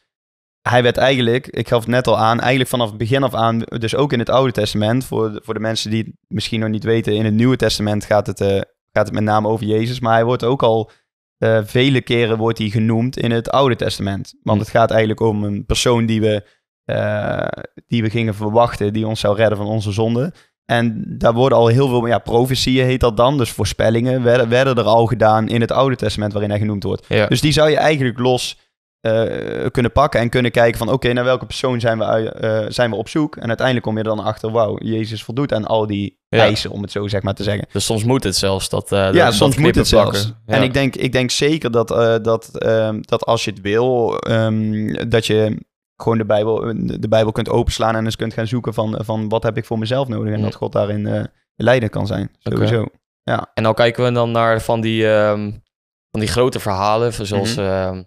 Hij 0.70 0.84
werd 0.84 0.98
eigenlijk, 0.98 1.48
ik 1.48 1.68
gaf 1.68 1.80
het 1.80 1.90
net 1.90 2.08
al 2.08 2.18
aan, 2.18 2.40
eigenlijk 2.40 2.70
vanaf 2.70 2.88
het 2.88 2.98
begin 2.98 3.24
af 3.24 3.34
aan, 3.34 3.60
dus 3.60 3.96
ook 3.96 4.14
in 4.14 4.20
het 4.20 4.30
Oude 4.30 4.52
Testament, 4.52 5.06
voor 5.06 5.32
de, 5.32 5.42
voor 5.44 5.54
de 5.54 5.60
mensen 5.60 5.92
die 5.92 6.04
het 6.04 6.14
misschien 6.28 6.60
nog 6.60 6.70
niet 6.70 6.84
weten, 6.84 7.14
in 7.14 7.26
het 7.26 7.34
Nieuwe 7.34 7.56
Testament 7.56 8.06
gaat 8.06 8.28
het, 8.28 8.42
uh, 8.42 8.48
gaat 8.92 9.06
het 9.06 9.12
met 9.12 9.24
name 9.24 9.48
over 9.48 9.66
Jezus, 9.66 10.00
maar 10.00 10.14
hij 10.14 10.26
wordt 10.26 10.44
ook 10.44 10.64
al 10.64 10.92
uh, 11.40 11.60
vele 11.64 12.02
keren 12.02 12.38
wordt 12.38 12.58
hij 12.58 12.70
genoemd 12.70 13.18
in 13.18 13.32
het 13.32 13.50
Oude 13.50 13.76
Testament. 13.76 14.34
Want 14.44 14.60
het 14.60 14.70
gaat 14.70 14.92
eigenlijk 14.92 15.20
om 15.20 15.44
een 15.44 15.66
persoon 15.66 16.06
die 16.06 16.22
we, 16.22 16.44
uh, 16.86 17.64
die 17.88 18.02
we 18.02 18.10
gingen 18.10 18.36
verwachten, 18.36 18.94
die 18.94 19.08
ons 19.08 19.20
zou 19.20 19.36
redden 19.36 19.58
van 19.58 19.68
onze 19.68 19.92
zonde. 19.92 20.34
En 20.66 21.04
daar 21.18 21.34
worden 21.34 21.58
al 21.58 21.68
heel 21.68 21.88
veel, 21.88 22.06
ja, 22.06 22.20
profetieën 22.20 22.86
heet 22.86 23.00
dat 23.00 23.18
dan, 23.18 23.38
dus 23.38 23.52
voorspellingen 23.52 24.24
werden, 24.24 24.50
werden 24.50 24.76
er 24.76 24.84
al 24.84 25.06
gedaan 25.06 25.48
in 25.48 25.62
het 25.62 25.72
Oude 25.72 25.96
Testament 25.96 26.32
waarin 26.32 26.52
hij 26.52 26.60
genoemd 26.60 26.84
wordt. 26.84 27.06
Ja. 27.08 27.28
Dus 27.28 27.42
die 27.42 27.52
zou 27.52 27.70
je 27.70 27.78
eigenlijk 27.78 28.20
los 28.20 28.58
uh, 29.06 29.66
kunnen 29.72 29.92
pakken 29.92 30.20
en 30.20 30.30
kunnen 30.30 30.52
kijken 30.52 30.78
van 30.78 30.88
oké, 30.88 30.96
okay, 30.96 31.12
naar 31.12 31.24
welke 31.24 31.46
persoon 31.46 31.80
zijn 31.80 32.00
we, 32.00 32.36
uh, 32.42 32.72
zijn 32.72 32.90
we 32.90 32.96
op 32.96 33.10
zoek? 33.10 33.36
En 33.36 33.48
uiteindelijk 33.48 33.86
kom 33.86 33.98
je 33.98 34.04
dan 34.04 34.20
achter, 34.20 34.52
wauw, 34.52 34.78
Jezus 34.78 35.24
voldoet 35.24 35.54
aan 35.54 35.66
al 35.66 35.88
die 35.88 36.20
ja. 36.30 36.40
eisen, 36.40 36.72
om 36.72 36.82
het 36.82 36.92
zo 36.92 37.08
zeg 37.08 37.22
maar 37.22 37.34
te 37.34 37.44
zeggen. 37.44 37.68
Dus 37.72 37.86
soms 37.86 38.04
moet 38.04 38.24
het 38.24 38.36
zelfs 38.36 38.70
dat 38.70 38.92
uh, 38.92 39.00
Ja, 39.14 39.26
dat 39.26 39.34
soms 39.34 39.58
moet 39.58 39.76
het 39.76 39.88
zelfs. 39.88 40.34
Ja. 40.46 40.56
En 40.56 40.64
ik 40.64 40.74
denk, 40.74 40.96
ik 40.96 41.12
denk 41.12 41.32
zeker 41.32 41.72
dat, 41.72 41.88
dat, 42.24 42.66
um, 42.66 43.02
dat 43.02 43.26
als 43.26 43.44
je 43.44 43.52
het 43.52 43.62
wil, 43.62 44.22
um, 44.30 45.10
dat 45.10 45.26
je 45.26 45.58
gewoon 45.96 46.18
de 46.18 46.26
Bijbel, 46.26 46.74
de 47.00 47.08
Bijbel 47.10 47.32
kunt 47.32 47.50
openslaan 47.50 47.96
en 47.96 48.06
eens 48.06 48.16
kunt 48.16 48.34
gaan 48.34 48.48
zoeken 48.48 48.74
van, 48.74 49.00
van 49.04 49.30
wat 49.30 49.44
heb 49.44 49.58
ik 49.58 49.66
voor 49.66 49.80
mezelf 49.80 50.08
nodig 50.08 50.34
en 50.34 50.40
Ja. 50.40 50.46
dat 50.46 50.56
God 50.56 50.72
daarin 50.72 51.30
leidend 51.56 51.92
kan 51.92 52.08
zijn, 52.08 52.32
sowieso. 52.40 52.82
Okay. 52.82 53.00
Ja. 53.24 53.52
En 53.54 53.64
dan 53.64 53.74
kijken 53.74 54.04
we 54.04 54.12
dan 54.12 54.32
naar 54.32 54.62
van 54.62 54.82
die, 54.82 55.06
um, 55.08 55.64
van 56.12 56.20
die 56.20 56.30
grote 56.30 56.60
verhalen, 56.60 57.14
zoals 57.14 57.56
mm 57.56 57.64
-hmm. 57.64 58.06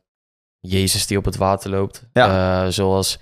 Jezus 0.61 1.07
die 1.07 1.19
op 1.19 1.25
het 1.25 1.37
water 1.37 1.71
loopt. 1.71 2.09
Ja. 2.12 2.65
Uh, 2.65 2.71
zoals 2.71 3.19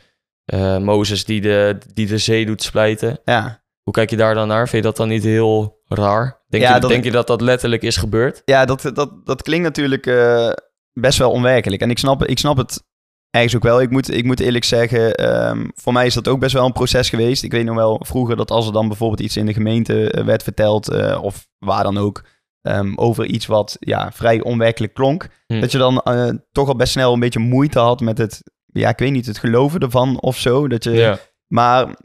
uh, 0.55 0.79
Mozes 0.79 1.25
die 1.25 1.41
de, 1.41 1.79
die 1.95 2.07
de 2.07 2.19
zee 2.19 2.47
doet 2.47 2.63
splijten. 2.63 3.19
Ja. 3.25 3.65
Hoe 3.83 3.93
kijk 3.93 4.11
je 4.11 4.17
daar 4.17 4.35
dan 4.35 4.49
naar? 4.49 4.69
Vind 4.69 4.83
je 4.83 4.89
dat 4.89 4.97
dan 4.97 5.09
niet 5.09 5.25
heel 5.25 5.83
raar? 5.85 6.45
Denk, 6.49 6.65
ja, 6.65 6.75
je, 6.75 6.81
dat... 6.81 6.91
denk 6.91 7.05
je 7.05 7.11
dat 7.11 7.27
dat 7.27 7.41
letterlijk 7.41 7.83
is 7.83 7.97
gebeurd? 7.97 8.43
Ja, 8.45 8.65
dat, 8.65 8.91
dat, 8.95 9.27
dat 9.27 9.43
klinkt 9.43 9.65
natuurlijk 9.65 10.07
uh, 10.07 10.51
best 10.93 11.19
wel 11.19 11.31
onwerkelijk. 11.31 11.83
En 11.83 11.91
ik 11.91 11.99
snap, 11.99 12.25
ik 12.25 12.39
snap 12.39 12.57
het 12.57 12.85
ergens 13.31 13.57
ook 13.57 13.63
wel. 13.63 13.81
Ik 13.81 13.91
moet, 13.91 14.15
ik 14.15 14.25
moet 14.25 14.41
eerlijk 14.41 14.65
zeggen, 14.65 15.29
um, 15.49 15.71
voor 15.75 15.93
mij 15.93 16.07
is 16.07 16.15
dat 16.15 16.29
ook 16.29 16.41
best 16.41 16.55
wel 16.55 16.65
een 16.65 16.73
proces 16.73 17.09
geweest. 17.09 17.43
Ik 17.43 17.53
weet 17.53 17.65
nog 17.65 17.77
wel 17.77 18.01
vroeger 18.05 18.37
dat 18.37 18.51
als 18.51 18.67
er 18.67 18.73
dan 18.73 18.89
bijvoorbeeld 18.89 19.21
iets 19.21 19.37
in 19.37 19.47
de 19.47 19.53
gemeente 19.53 20.23
werd 20.25 20.43
verteld, 20.43 21.17
of 21.21 21.49
waar 21.59 21.83
dan 21.83 21.99
ook, 21.99 22.25
um, 22.69 22.99
over 22.99 23.25
iets 23.27 23.47
wat 23.47 23.77
ja, 23.81 24.13
vrij 24.13 24.43
onwerkelijk 24.43 24.95
klonk, 24.95 25.29
Hm. 25.47 25.61
dat 25.61 25.73
je 25.73 25.79
dan 25.79 26.03
uh, 26.05 26.31
toch 26.53 26.69
al 26.69 26.77
best 26.77 26.93
snel 26.93 27.13
een 27.13 27.21
beetje 27.21 27.39
moeite 27.39 27.79
had 27.79 28.01
met 28.01 28.19
het, 28.19 28.43
ja, 28.67 28.89
ik 28.89 28.99
weet 28.99 29.13
niet, 29.13 29.27
het 29.27 29.39
geloven 29.39 29.81
ervan 29.81 30.21
of 30.21 30.39
zo. 30.39 30.69
Dat 30.69 30.85
je, 30.85 30.91
Ja. 30.91 31.19
Maar 31.47 31.97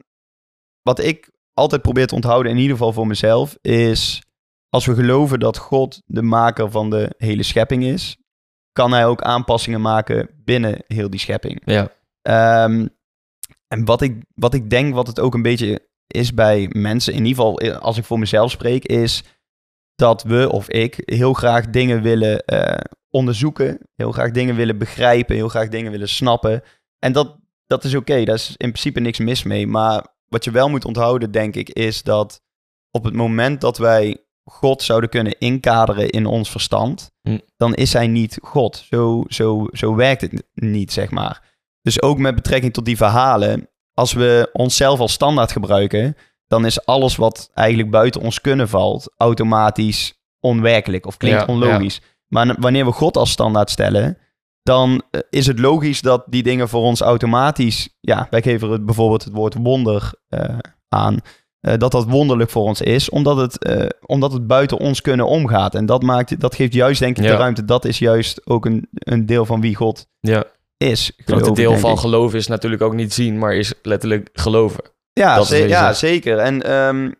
wat 0.81 0.99
ik 0.99 1.29
altijd 1.53 1.81
probeer 1.81 2.07
te 2.07 2.15
onthouden, 2.15 2.51
in 2.51 2.57
ieder 2.57 2.77
geval 2.77 2.93
voor 2.93 3.07
mezelf, 3.07 3.57
is 3.61 4.21
als 4.69 4.85
we 4.85 4.95
geloven 4.95 5.39
dat 5.39 5.57
God 5.57 6.01
de 6.05 6.21
maker 6.21 6.71
van 6.71 6.89
de 6.89 7.13
hele 7.17 7.43
schepping 7.43 7.83
is, 7.83 8.17
kan 8.71 8.91
hij 8.91 9.05
ook 9.05 9.21
aanpassingen 9.21 9.81
maken 9.81 10.29
binnen 10.43 10.83
heel 10.87 11.09
die 11.09 11.19
schepping. 11.19 11.61
Ja. 11.65 11.91
Ehm, 12.21 12.87
en 13.67 13.85
wat 13.85 14.01
ik, 14.01 14.23
wat 14.35 14.53
ik 14.53 14.69
denk, 14.69 14.93
wat 14.93 15.07
het 15.07 15.19
ook 15.19 15.33
een 15.33 15.41
beetje 15.41 15.89
is 16.07 16.33
bij 16.33 16.69
mensen, 16.71 17.13
in 17.13 17.25
ieder 17.25 17.43
geval 17.43 17.59
eh, 17.59 17.77
als 17.77 17.97
ik 17.97 18.03
voor 18.03 18.19
mezelf 18.19 18.51
spreek, 18.51 18.85
is 18.85 19.23
dat 20.01 20.23
we 20.23 20.49
of 20.51 20.69
ik 20.69 21.01
heel 21.05 21.33
graag 21.33 21.69
dingen 21.69 22.01
willen 22.01 22.45
eh, 22.45 22.79
onderzoeken, 23.09 23.79
heel 23.95 24.11
graag 24.11 24.31
dingen 24.31 24.55
willen 24.55 24.77
begrijpen, 24.77 25.35
heel 25.35 25.49
graag 25.49 25.67
dingen 25.67 25.91
willen 25.91 26.09
snappen. 26.09 26.63
En 26.99 27.11
dat, 27.11 27.37
dat 27.67 27.83
is 27.83 27.95
oké, 27.95 28.23
daar 28.23 28.35
is 28.35 28.49
in 28.49 28.71
principe 28.71 28.99
niks 28.99 29.19
mis 29.19 29.43
mee. 29.43 29.67
Maar 29.67 30.07
wat 30.27 30.43
je 30.43 30.51
wel 30.51 30.69
moet 30.69 30.85
onthouden, 30.85 31.31
denk 31.31 31.55
ik, 31.55 31.69
is 31.69 32.03
dat 32.03 32.41
op 32.91 33.03
het 33.03 33.13
moment 33.13 33.61
dat 33.61 33.77
wij 33.77 34.25
God 34.43 34.83
zouden 34.83 35.09
kunnen 35.09 35.39
inkaderen 35.39 36.09
in 36.09 36.25
ons 36.25 36.51
verstand, 36.51 37.11
Hm. 37.21 37.37
dan 37.57 37.73
is 37.73 37.93
hij 37.93 38.07
niet 38.07 38.37
God. 38.41 38.85
Zo, 38.89 39.23
zo, 39.27 39.67
zo 39.71 39.95
werkt 39.95 40.21
het 40.21 40.43
niet, 40.53 40.91
zeg 40.93 41.11
maar. 41.11 41.41
Dus 41.81 42.01
ook 42.01 42.17
met 42.17 42.35
betrekking 42.35 42.73
tot 42.73 42.85
die 42.85 42.97
verhalen, 42.97 43.69
als 43.93 44.13
we 44.13 44.49
onszelf 44.53 44.99
als 44.99 45.13
standaard 45.13 45.51
gebruiken, 45.51 46.15
dan 46.51 46.65
is 46.65 46.85
alles 46.85 47.15
wat 47.15 47.49
eigenlijk 47.53 47.89
buiten 47.91 48.21
ons 48.21 48.41
kunnen 48.41 48.69
valt, 48.69 49.13
automatisch 49.17 50.13
onwerkelijk 50.39 51.05
of 51.05 51.17
klinkt 51.17 51.39
Ja, 51.39 51.45
onlogisch. 51.53 52.01
Maar 52.27 52.55
wanneer 52.59 52.85
we 52.85 52.91
God 52.91 53.17
als 53.17 53.31
standaard 53.31 53.69
stellen, 53.69 54.17
dan 54.63 55.01
eh, 55.11 55.21
is 55.29 55.47
het 55.47 55.59
logisch 55.59 56.01
dat 56.01 56.23
die 56.27 56.43
dingen 56.43 56.69
voor 56.69 56.81
ons 56.81 57.01
automatisch, 57.01 57.89
ja, 58.01 58.27
wij 58.29 58.41
geven 58.41 58.69
het 58.69 58.85
bijvoorbeeld 58.85 59.23
het 59.23 59.33
woord 59.33 59.53
wonder 59.53 60.11
eh, 60.27 60.57
aan, 60.89 61.19
eh, 61.59 61.77
dat 61.77 61.91
dat 61.91 62.05
wonderlijk 62.09 62.49
voor 62.49 62.63
ons 62.63 62.81
is, 62.81 63.09
omdat 63.09 63.37
het, 63.37 63.57
omdat 64.05 64.33
het 64.33 64.47
buiten 64.47 64.77
ons 64.77 65.01
kunnen 65.01 65.27
omgaat. 65.27 65.75
En 65.75 65.85
dat, 65.85 66.01
maakt, 66.01 66.39
dat 66.39 66.55
geeft 66.55 66.73
juist, 66.73 66.99
denk 66.99 67.17
ik, 67.17 67.23
Ja. 67.23 67.31
de 67.31 67.37
ruimte. 67.37 67.65
Dat 67.65 67.85
is 67.85 67.99
juist 67.99 68.47
ook 68.47 68.65
een, 68.65 68.87
een 68.91 69.25
deel 69.25 69.45
van 69.45 69.61
wie 69.61 69.75
God 69.75 70.07
Ja. 70.19 70.43
is. 70.77 71.11
Geloof 71.17 71.47
ik, 71.47 71.55
deel 71.55 71.77
van 71.77 71.91
ik. 71.91 71.97
geloven 71.99 72.37
is 72.37 72.47
natuurlijk 72.47 72.81
ook 72.81 72.93
niet 72.93 73.13
zien, 73.13 73.37
maar 73.39 73.55
is 73.55 73.73
letterlijk 73.81 74.29
geloven. 74.33 74.83
Ja, 75.13 75.43
ze- 75.43 75.67
ja 75.67 75.93
zeker. 75.93 76.37
En 76.37 76.61
ehm, 76.63 77.11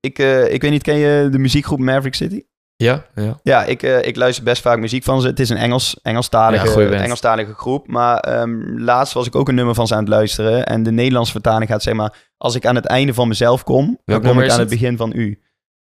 ik, 0.00 0.18
eh, 0.18 0.52
ik 0.52 0.62
weet 0.62 0.70
niet, 0.70 0.82
ken 0.82 0.96
je 0.96 1.28
de 1.30 1.38
muziekgroep 1.38 1.78
Maverick 1.78 2.14
City? 2.14 2.42
Ja, 2.76 3.04
ja. 3.14 3.38
Ja, 3.42 3.64
ik, 3.64 3.82
eh, 3.82 4.02
ik 4.06 4.16
luister 4.16 4.44
best 4.44 4.62
vaak 4.62 4.78
muziek 4.78 5.04
van 5.04 5.20
ze. 5.20 5.26
Het 5.26 5.40
is 5.40 5.48
een 5.48 5.56
Engels, 5.56 5.96
Engelstalige. 6.02 6.66
Engelstalige 7.02 7.54
groep. 7.54 7.86
Maar 7.88 8.18
ehm, 8.18 8.78
laatst 8.78 9.14
was 9.14 9.26
ik 9.26 9.34
ook 9.34 9.48
een 9.48 9.54
nummer 9.54 9.74
van 9.74 9.86
ze 9.86 9.94
aan 9.94 10.00
het 10.00 10.08
luisteren. 10.08 10.66
En 10.66 10.82
de 10.82 10.92
Nederlandse 10.92 11.32
vertaling 11.32 11.70
gaat 11.70 11.82
zeg 11.82 11.94
maar... 11.94 12.30
Als 12.36 12.54
ik 12.54 12.66
aan 12.66 12.74
het 12.74 12.84
einde 12.86 13.14
van 13.14 13.28
mezelf 13.28 13.64
kom, 13.64 13.98
dan 14.04 14.20
kom 14.22 14.40
ik 14.40 14.50
aan 14.50 14.58
het 14.58 14.68
begin 14.68 14.96
van 14.96 15.12
u. 15.14 15.40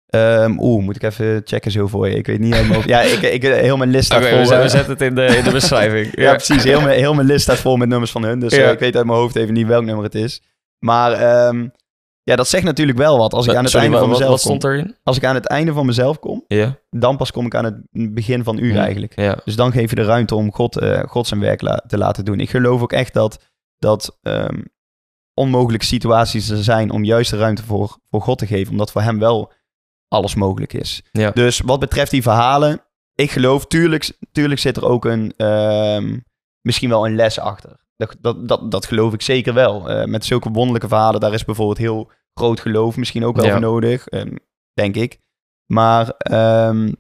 Ehm, 0.06 0.54
Oeh, 0.58 0.82
moet 0.84 0.96
ik 0.96 1.02
even 1.02 1.40
checken 1.44 1.70
zo 1.70 1.86
voor 1.86 2.08
je. 2.08 2.14
Ik 2.16 2.26
weet 2.26 2.38
niet 2.38 2.54
helemaal... 2.54 2.82
ja, 2.86 3.00
ik, 3.00 3.20
ik, 3.22 3.42
heel 3.42 3.76
mijn 3.76 3.90
list 3.90 4.04
staat 4.04 4.26
vol. 4.26 4.38
we, 4.38 4.44
zet- 4.44 4.56
we 4.58 4.62
eh, 4.64 4.70
zetten 4.70 4.92
het 4.92 5.00
in 5.00 5.14
de, 5.14 5.24
in 5.36 5.44
de 5.44 5.50
beschrijving. 5.50 6.08
ja, 6.20 6.30
precies. 6.34 6.64
Heel 6.64 6.80
mijn, 6.80 6.98
heel 6.98 7.14
mijn 7.14 7.26
list 7.26 7.42
staat 7.42 7.58
vol 7.58 7.76
met 7.76 7.88
nummers 7.88 8.10
van 8.10 8.24
hun. 8.24 8.38
Dus 8.40 8.54
Ja. 8.54 8.64
eh, 8.66 8.72
ik 8.72 8.78
weet 8.78 8.96
uit 8.96 9.06
mijn 9.06 9.18
hoofd 9.18 9.36
even 9.36 9.54
niet 9.54 9.66
welk 9.66 9.84
nummer 9.84 10.04
het 10.04 10.14
is. 10.14 10.42
Maar 10.78 11.12
ehm, 11.12 11.68
ja, 12.22 12.36
dat 12.36 12.48
zegt 12.48 12.64
natuurlijk 12.64 12.98
wel 12.98 13.18
wat. 13.18 13.32
Als 13.34 13.46
ik 13.46 13.54
aan 13.54 13.62
het 13.62 13.70
Sorry, 13.70 13.84
einde 13.86 13.98
van 14.00 14.08
wat, 14.08 14.18
mezelf 14.18 14.42
wat 14.44 14.60
kom. 14.60 14.70
erin? 14.70 14.96
Als 15.02 15.16
ik 15.16 15.24
aan 15.24 15.34
het 15.34 15.46
einde 15.46 15.72
van 15.72 15.86
mezelf 15.86 16.18
kom, 16.18 16.44
Ja. 16.48 16.78
dan 16.90 17.16
pas 17.16 17.30
kom 17.30 17.46
ik 17.46 17.54
aan 17.54 17.64
het 17.64 17.82
begin 18.14 18.44
van 18.44 18.58
u 18.58 18.72
Ja. 18.74 18.82
eigenlijk. 18.82 19.20
Ja. 19.20 19.38
Dus 19.44 19.56
dan 19.56 19.72
geef 19.72 19.90
je 19.90 19.96
de 19.96 20.04
ruimte 20.04 20.34
om 20.34 20.52
God, 20.52 20.76
eh, 20.78 21.02
God 21.06 21.26
zijn 21.26 21.40
werk 21.40 21.60
la- 21.60 21.82
te 21.86 21.98
laten 21.98 22.24
doen. 22.24 22.40
Ik 22.40 22.50
geloof 22.50 22.82
ook 22.82 22.92
echt 22.92 23.12
dat, 23.14 23.44
dat 23.78 24.18
ehm, 24.22 24.60
onmogelijke 25.34 25.86
situaties 25.86 26.48
er 26.48 26.64
zijn 26.64 26.90
om 26.90 27.04
juist 27.04 27.30
de 27.30 27.36
ruimte 27.36 27.62
voor, 27.64 27.98
voor 28.10 28.20
God 28.22 28.38
te 28.38 28.46
geven. 28.46 28.70
Omdat 28.72 28.90
voor 28.92 29.02
hem 29.02 29.18
wel 29.18 29.52
alles 30.08 30.34
mogelijk 30.34 30.72
is. 30.72 31.02
Dus 31.34 31.60
wat 31.60 31.80
betreft 31.80 32.10
die 32.10 32.22
verhalen, 32.22 32.80
ik 33.14 33.30
geloof, 33.30 33.66
tuurlijk, 33.66 34.12
tuurlijk 34.32 34.60
zit 34.60 34.76
er 34.76 34.84
ook 34.86 35.04
een, 35.04 35.32
ehm, 35.36 36.18
misschien 36.66 36.88
wel 36.88 37.06
een 37.06 37.14
les 37.14 37.38
achter. 37.38 37.76
Dat, 37.96 38.16
dat, 38.20 38.48
dat, 38.48 38.70
dat 38.70 38.86
geloof 38.86 39.12
ik 39.12 39.22
zeker 39.22 39.54
wel. 39.54 39.90
Eh, 39.90 40.04
met 40.06 40.24
zulke 40.24 40.50
wonderlijke 40.50 40.88
verhalen, 40.88 41.20
daar 41.20 41.32
is 41.32 41.44
bijvoorbeeld 41.44 41.78
heel 41.78 42.10
groot 42.34 42.60
geloof 42.60 42.96
misschien 42.96 43.24
ook 43.24 43.36
wel 43.36 43.44
Ja. 43.44 43.50
voor 43.50 43.60
nodig, 43.60 44.06
ehm, 44.08 44.36
denk 44.72 44.94
ik. 44.96 45.18
Maar, 45.66 46.08
ehm, 46.18 46.92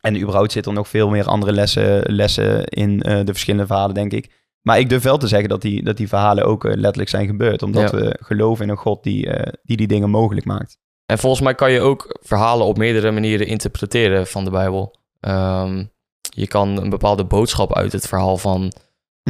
en 0.00 0.20
überhaupt 0.20 0.52
zitten 0.52 0.72
er 0.72 0.78
nog 0.78 0.88
veel 0.88 1.08
meer 1.08 1.24
andere 1.26 1.52
lessen, 1.52 2.14
lessen 2.14 2.64
in 2.64 3.02
eh, 3.02 3.16
de 3.18 3.32
verschillende 3.32 3.66
verhalen, 3.66 3.94
denk 3.94 4.12
ik. 4.12 4.36
Maar 4.62 4.78
ik 4.78 4.88
durf 4.88 5.02
wel 5.02 5.18
te 5.18 5.28
zeggen 5.28 5.48
dat 5.48 5.62
die, 5.62 5.82
dat 5.84 5.96
die 5.96 6.08
verhalen 6.08 6.44
ook 6.44 6.64
eh, 6.64 6.74
letterlijk 6.74 7.08
zijn 7.10 7.26
gebeurd. 7.26 7.62
Omdat 7.62 7.90
Ja. 7.90 7.96
we 7.98 8.16
geloven 8.20 8.64
in 8.64 8.70
een 8.70 8.76
God 8.76 9.02
die, 9.02 9.30
die 9.62 9.76
die 9.76 9.86
dingen 9.86 10.10
mogelijk 10.10 10.46
maakt. 10.46 10.78
En 11.06 11.18
volgens 11.18 11.42
mij 11.42 11.54
kan 11.54 11.72
je 11.72 11.80
ook 11.80 12.18
verhalen 12.22 12.66
op 12.66 12.76
meerdere 12.78 13.10
manieren 13.10 13.46
interpreteren 13.46 14.26
van 14.26 14.44
de 14.44 14.50
Bijbel. 14.50 14.94
Ehm, 15.20 15.84
je 16.20 16.46
kan 16.48 16.76
een 16.76 16.90
bepaalde 16.90 17.24
boodschap 17.24 17.74
uit 17.74 17.92
het 17.92 18.06
verhaal 18.08 18.36
van, 18.36 18.72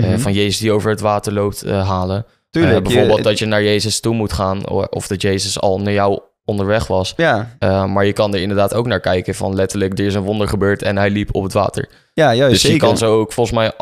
eh, 0.01 0.09
Mhm. 0.11 0.19
van 0.19 0.33
Jezus 0.33 0.59
die 0.59 0.73
over 0.73 0.91
het 0.91 1.01
water 1.01 1.33
loopt 1.33 1.63
eh, 1.63 1.89
halen. 1.89 2.27
Tuurlijk. 2.51 2.77
Eh, 2.77 2.83
bijvoorbeeld 2.83 3.17
je- 3.19 3.23
dat 3.25 3.39
je 3.39 3.47
naar 3.47 3.63
Jezus 3.63 4.01
toe 4.01 4.15
moet 4.15 4.33
gaan 4.33 4.69
of 4.69 5.07
dat 5.07 5.23
Jezus 5.23 5.61
al 5.61 5.81
naar 5.81 5.93
jou 5.93 6.21
onderweg 6.45 6.87
was. 6.87 7.13
Ja, 7.17 7.57
maar 7.87 8.05
je 8.07 8.13
kan 8.13 8.35
er 8.35 8.41
inderdaad 8.41 8.75
ook 8.75 8.87
naar 8.87 9.01
kijken 9.01 9.35
van 9.35 9.55
letterlijk 9.55 9.99
er 9.99 10.05
is 10.07 10.15
een 10.15 10.23
wonder 10.23 10.49
gebeurd 10.49 10.83
en 10.83 10.97
hij 10.97 11.11
liep 11.11 11.35
op 11.35 11.43
het 11.43 11.53
water. 11.53 11.89
ja 12.15 12.35
juist. 12.35 12.53
dus 12.53 12.61
zeker. 12.61 12.77
je 12.77 12.83
kan 12.83 12.99
zo 12.99 13.19
ook 13.21 13.33
volgens 13.33 13.57
mij 13.57 13.73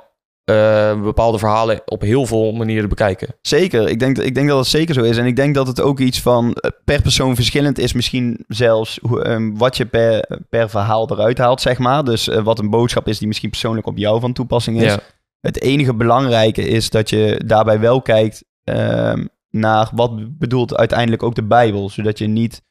bepaalde 1.02 1.38
verhalen 1.38 1.80
op 1.84 2.00
heel 2.02 2.26
veel 2.26 2.52
manieren 2.52 2.88
bekijken. 2.88 3.28
Zeker, 3.42 3.88
ik 3.88 3.98
denk, 3.98 4.18
ik 4.18 4.34
denk 4.34 4.48
dat 4.48 4.58
het 4.58 4.66
zeker 4.66 4.94
zo 4.94 5.02
is. 5.02 5.16
En 5.16 5.26
ik 5.26 5.36
denk 5.36 5.54
dat 5.54 5.66
het 5.66 5.80
ook 5.80 5.98
iets 6.00 6.20
van 6.20 6.56
per 6.84 7.02
persoon 7.02 7.34
verschillend 7.34 7.78
is. 7.78 7.92
Misschien 7.92 8.44
zelfs 8.48 8.98
ehm, 9.22 9.54
wat 9.56 9.76
je 9.76 9.86
per, 9.86 10.28
per 10.48 10.70
verhaal 10.70 11.10
eruit 11.10 11.38
haalt, 11.38 11.60
zeg 11.60 11.78
maar. 11.78 12.04
Dus 12.04 12.26
wat 12.42 12.58
een 12.58 12.70
boodschap 12.70 13.08
is 13.08 13.18
die 13.18 13.26
misschien 13.28 13.50
persoonlijk 13.50 13.86
op 13.86 13.98
jou 13.98 14.20
van 14.20 14.32
toepassing 14.32 14.82
is. 14.82 14.92
Ja, 14.92 14.98
Het 15.46 15.60
enige 15.60 15.94
belangrijke 15.94 16.68
is 16.68 16.90
dat 16.90 17.10
je 17.10 17.42
daarbij 17.46 17.80
wel 17.80 18.02
kijkt 18.02 18.44
ehm, 18.64 19.26
naar 19.50 19.90
wat 19.94 20.38
bedoelt 20.38 20.76
uiteindelijk 20.76 21.22
ook 21.22 21.34
de 21.34 21.42
Bijbel. 21.42 21.90
Zodat 21.90 22.18
je 22.18 22.26
niet 22.26 22.62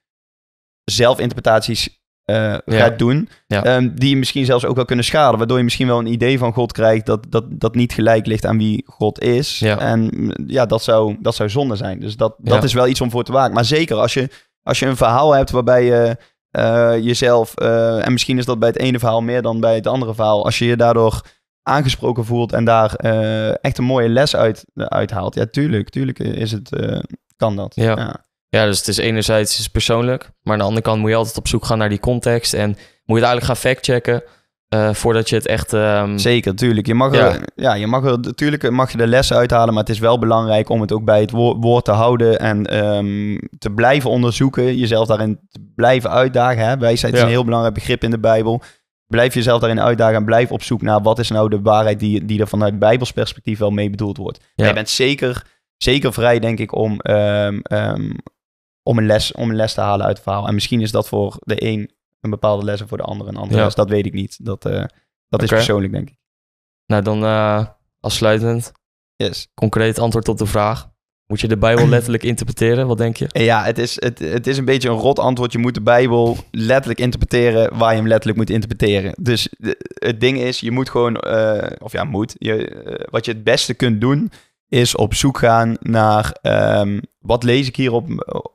zelfinterpretaties 0.83 2.03
eh, 2.25 2.55
gaat 2.65 2.99
doen. 2.99 3.29
Ja. 3.47 3.63
ehm, 3.63 3.89
die 3.95 4.09
je 4.09 4.17
misschien 4.17 4.45
zelfs 4.45 4.65
ook 4.65 4.75
wel 4.75 4.85
kunnen 4.85 5.05
schaden. 5.05 5.37
Waardoor 5.37 5.57
je 5.57 5.63
misschien 5.63 5.87
wel 5.87 5.99
een 5.99 6.13
idee 6.13 6.37
van 6.37 6.53
God 6.53 6.71
krijgt 6.71 7.05
dat, 7.05 7.25
dat, 7.29 7.43
dat 7.49 7.75
niet 7.75 7.93
gelijk 7.93 8.25
ligt 8.25 8.45
aan 8.45 8.57
wie 8.57 8.83
God 8.85 9.21
is. 9.21 9.59
Ja. 9.59 9.79
En 9.79 9.99
mm, 9.99 10.31
ja, 10.47 10.65
dat 10.65 10.83
zou, 10.83 11.17
dat 11.19 11.35
zou 11.35 11.49
zonde 11.49 11.75
zijn. 11.75 11.99
Dus 11.99 12.17
dat, 12.17 12.35
dat 12.37 12.63
is 12.63 12.73
wel 12.73 12.87
iets 12.87 13.01
om 13.01 13.11
voor 13.11 13.23
te 13.23 13.31
waken. 13.31 13.53
Maar 13.53 13.65
zeker 13.65 13.97
als 13.97 14.13
je, 14.13 14.29
als 14.63 14.79
je 14.79 14.85
een 14.85 14.97
verhaal 14.97 15.33
hebt 15.33 15.51
waarbij 15.51 15.85
je 15.85 16.17
eh, 16.51 16.93
jezelf... 17.01 17.55
eh, 17.55 18.05
en 18.05 18.11
misschien 18.11 18.37
is 18.37 18.45
dat 18.45 18.59
bij 18.59 18.69
het 18.69 18.79
ene 18.79 18.99
verhaal 18.99 19.21
meer 19.21 19.41
dan 19.41 19.59
bij 19.59 19.75
het 19.75 19.87
andere 19.87 20.13
verhaal. 20.13 20.45
Als 20.45 20.59
je 20.59 20.65
je 20.65 20.77
daardoor 20.77 21.21
aangesproken 21.67 22.25
voelt 22.25 22.53
en 22.53 22.65
daar 22.65 22.93
eh, 22.95 23.63
echt 23.63 23.77
een 23.77 23.83
mooie 23.83 24.09
les 24.09 24.35
uit, 24.35 24.65
uithaalt. 24.75 25.35
Ja, 25.35 25.45
tuurlijk. 25.51 25.89
Tuurlijk 25.89 26.19
is 26.19 26.51
het, 26.51 26.75
eh, 26.75 26.99
kan 27.37 27.55
dat. 27.55 27.71
Ja. 27.75 28.23
Ja, 28.49 28.65
dus 28.65 28.77
het 28.77 28.87
is 28.87 28.97
enerzijds 28.97 29.59
is 29.59 29.67
persoonlijk, 29.67 30.29
maar 30.41 30.53
aan 30.53 30.59
de 30.59 30.65
andere 30.65 30.83
kant 30.85 30.99
moet 30.99 31.09
je 31.09 31.15
altijd 31.15 31.37
op 31.37 31.47
zoek 31.47 31.65
gaan 31.65 31.77
naar 31.77 31.89
die 31.89 31.99
context 31.99 32.53
en 32.53 32.67
moet 32.69 32.77
je 33.05 33.13
het 33.13 33.23
eigenlijk 33.23 33.45
gaan 33.45 33.55
factchecken 33.71 34.23
eh 34.69 34.93
voordat 34.93 35.29
je 35.29 35.35
het 35.35 35.45
echt... 35.47 35.73
ehm, 35.73 36.17
Zeker, 36.17 36.55
tuurlijk. 36.55 36.87
Je 36.87 36.93
mag, 36.93 37.13
Ja. 37.15 37.33
er, 37.33 37.41
ja, 37.55 37.73
je 37.73 37.87
mag 37.87 38.03
er, 38.05 38.19
natuurlijk 38.19 38.71
mag 38.71 38.91
je 38.91 38.97
de 38.97 39.07
lessen 39.07 39.35
uithalen, 39.37 39.73
maar 39.73 39.83
het 39.83 39.91
is 39.91 39.99
wel 39.99 40.19
belangrijk 40.19 40.69
om 40.69 40.81
het 40.81 40.91
ook 40.91 41.03
bij 41.05 41.21
het 41.21 41.31
woord, 41.31 41.57
woord 41.59 41.85
te 41.85 41.91
houden 41.91 42.39
en 42.39 42.65
ehm, 42.65 43.37
te 43.57 43.69
blijven 43.69 44.09
onderzoeken, 44.09 44.77
jezelf 44.77 45.07
daarin 45.07 45.39
te 45.49 45.71
blijven 45.75 46.09
uitdagen. 46.09 46.65
Hè? 46.67 46.77
Wijsheid 46.77 47.13
is 47.13 47.19
Ja. 47.19 47.25
een 47.25 47.31
heel 47.31 47.43
belangrijk 47.45 47.73
begrip 47.73 48.03
in 48.03 48.11
de 48.11 48.19
Bijbel. 48.19 48.61
Blijf 49.07 49.33
jezelf 49.33 49.59
daarin 49.59 49.81
uitdagen 49.81 50.15
en 50.15 50.25
blijf 50.25 50.51
op 50.51 50.63
zoek 50.63 50.81
naar 50.81 51.01
wat 51.01 51.19
is 51.19 51.29
nou 51.29 51.49
de 51.49 51.61
waarheid 51.61 51.99
die, 51.99 52.25
die 52.25 52.39
er 52.39 52.47
vanuit 52.47 52.79
Bijbels 52.79 53.11
perspectief 53.11 53.59
wel 53.59 53.71
mee 53.71 53.89
bedoeld 53.89 54.17
wordt. 54.17 54.43
Ja. 54.55 54.67
Je 54.67 54.73
bent 54.73 54.89
zeker, 54.89 55.47
zeker 55.77 56.13
vrij, 56.13 56.39
denk 56.39 56.59
ik, 56.59 56.75
om, 56.75 56.99
ehm, 56.99 57.59
ehm, 57.61 58.11
om, 58.83 58.97
een 58.97 59.05
les, 59.05 59.31
om 59.31 59.49
een 59.49 59.55
les 59.55 59.73
te 59.73 59.81
halen 59.81 60.05
uit 60.05 60.15
het 60.15 60.23
verhaal. 60.25 60.47
En 60.47 60.53
misschien 60.53 60.81
is 60.81 60.91
dat 60.91 61.07
voor 61.07 61.35
de 61.39 61.63
een 61.65 61.93
een 62.21 62.29
bepaalde 62.31 62.65
les 62.65 62.81
en 62.81 62.87
voor 62.87 62.97
de 62.97 63.03
ander 63.03 63.27
een 63.27 63.35
andere 63.35 63.57
Ja. 63.59 63.63
les. 63.65 63.75
Dat 63.75 63.89
weet 63.89 64.05
ik 64.05 64.13
niet. 64.13 64.45
Dat, 64.45 64.65
eh, 64.65 64.83
dat 65.29 65.43
is 65.43 65.49
persoonlijk, 65.49 65.93
denk 65.93 66.09
ik. 66.09 66.15
Nou, 66.85 67.03
dan 67.03 67.23
eh 67.23 67.65
afsluitend, 67.99 68.71
Yes. 69.15 69.47
concreet 69.53 69.99
antwoord 69.99 70.27
op 70.27 70.37
de 70.37 70.45
vraag. 70.45 70.89
Moet 71.27 71.41
je 71.41 71.47
de 71.47 71.57
Bijbel 71.57 71.87
letterlijk 71.87 72.23
interpreteren? 72.23 72.87
Wat 72.87 72.97
denk 72.97 73.17
je? 73.17 73.27
Ja, 73.31 73.63
het 73.63 73.77
is, 73.77 73.95
het, 73.99 74.19
het 74.19 74.47
is 74.47 74.57
een 74.57 74.65
beetje 74.65 74.89
een 74.89 74.97
rot 74.97 75.19
antwoord. 75.19 75.51
Je 75.51 75.57
moet 75.57 75.73
de 75.73 75.81
Bijbel 75.81 76.37
letterlijk 76.51 76.99
interpreteren 76.99 77.77
waar 77.77 77.91
je 77.91 77.97
hem 77.97 78.07
letterlijk 78.07 78.37
moet 78.37 78.49
interpreteren. 78.49 79.13
Dus 79.21 79.49
het 79.93 80.19
ding 80.19 80.39
is, 80.39 80.59
je 80.59 80.71
moet 80.71 80.89
gewoon, 80.89 81.15
eh, 81.15 81.71
of 81.79 81.91
ja, 81.91 82.03
moet. 82.03 82.35
Je, 82.37 82.67
eh, 82.67 83.07
wat 83.09 83.25
je 83.25 83.31
het 83.31 83.43
beste 83.43 83.73
kunt 83.73 84.01
doen, 84.01 84.31
is 84.67 84.95
op 84.95 85.13
zoek 85.13 85.37
gaan 85.37 85.77
naar 85.79 86.37
ehm, 86.41 86.99
wat 87.19 87.43
lees 87.43 87.67
ik 87.67 87.75
hier 87.75 87.91
op, 87.91 88.07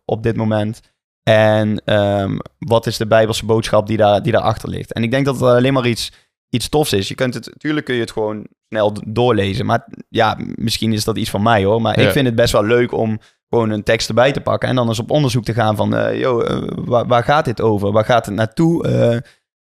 op 0.05 0.23
dit 0.23 0.37
moment. 0.37 0.81
En 1.23 1.83
ehm, 1.85 2.37
wat 2.59 2.87
is 2.87 2.97
de 2.97 3.07
Bijbelse 3.07 3.45
boodschap 3.45 3.87
die, 3.87 3.97
daar, 3.97 4.23
die 4.23 4.33
daarachter 4.33 4.69
ligt. 4.69 4.93
En 4.93 5.03
ik 5.03 5.11
denk 5.11 5.25
dat 5.25 5.35
het 5.35 5.45
alleen 5.45 5.73
maar 5.73 5.87
iets, 5.87 6.13
iets 6.51 6.69
tofs 6.69 6.93
is. 6.93 7.09
Je 7.09 7.15
kunt 7.15 7.35
het, 7.35 7.47
natuurlijk 7.47 7.87
kun 7.87 7.95
je 7.95 8.01
het 8.01 8.11
gewoon 8.13 8.47
snel 8.69 8.97
doorlezen. 9.07 9.67
Maar 9.67 9.87
ja, 10.09 10.39
misschien 10.55 10.93
is 10.93 11.05
dat 11.05 11.17
iets 11.17 11.31
van 11.31 11.43
mij 11.43 11.65
hoor. 11.65 11.81
Maar 11.83 12.01
Ja. 12.01 12.07
ik 12.07 12.13
vind 12.13 12.27
het 12.27 12.35
best 12.35 12.53
wel 12.53 12.65
leuk 12.65 12.93
om, 12.93 13.19
gewoon 13.49 13.71
een 13.71 13.83
tekst 13.83 14.09
erbij 14.09 14.33
te 14.33 14.41
pakken 14.41 14.69
en 14.69 14.75
dan 14.75 14.89
eens 14.89 14.99
op 14.99 15.11
onderzoek 15.11 15.45
te 15.45 15.55
gaan 15.55 15.77
van, 15.77 16.17
yo, 16.17 16.41
eh, 16.41 16.63
waar, 16.75 17.07
waar 17.07 17.25
gaat 17.25 17.45
dit 17.45 17.61
over? 17.61 17.93
Waar 17.93 18.05
gaat 18.05 18.27
het 18.27 18.35
naartoe? 18.35 18.89
Eh, 18.89 19.17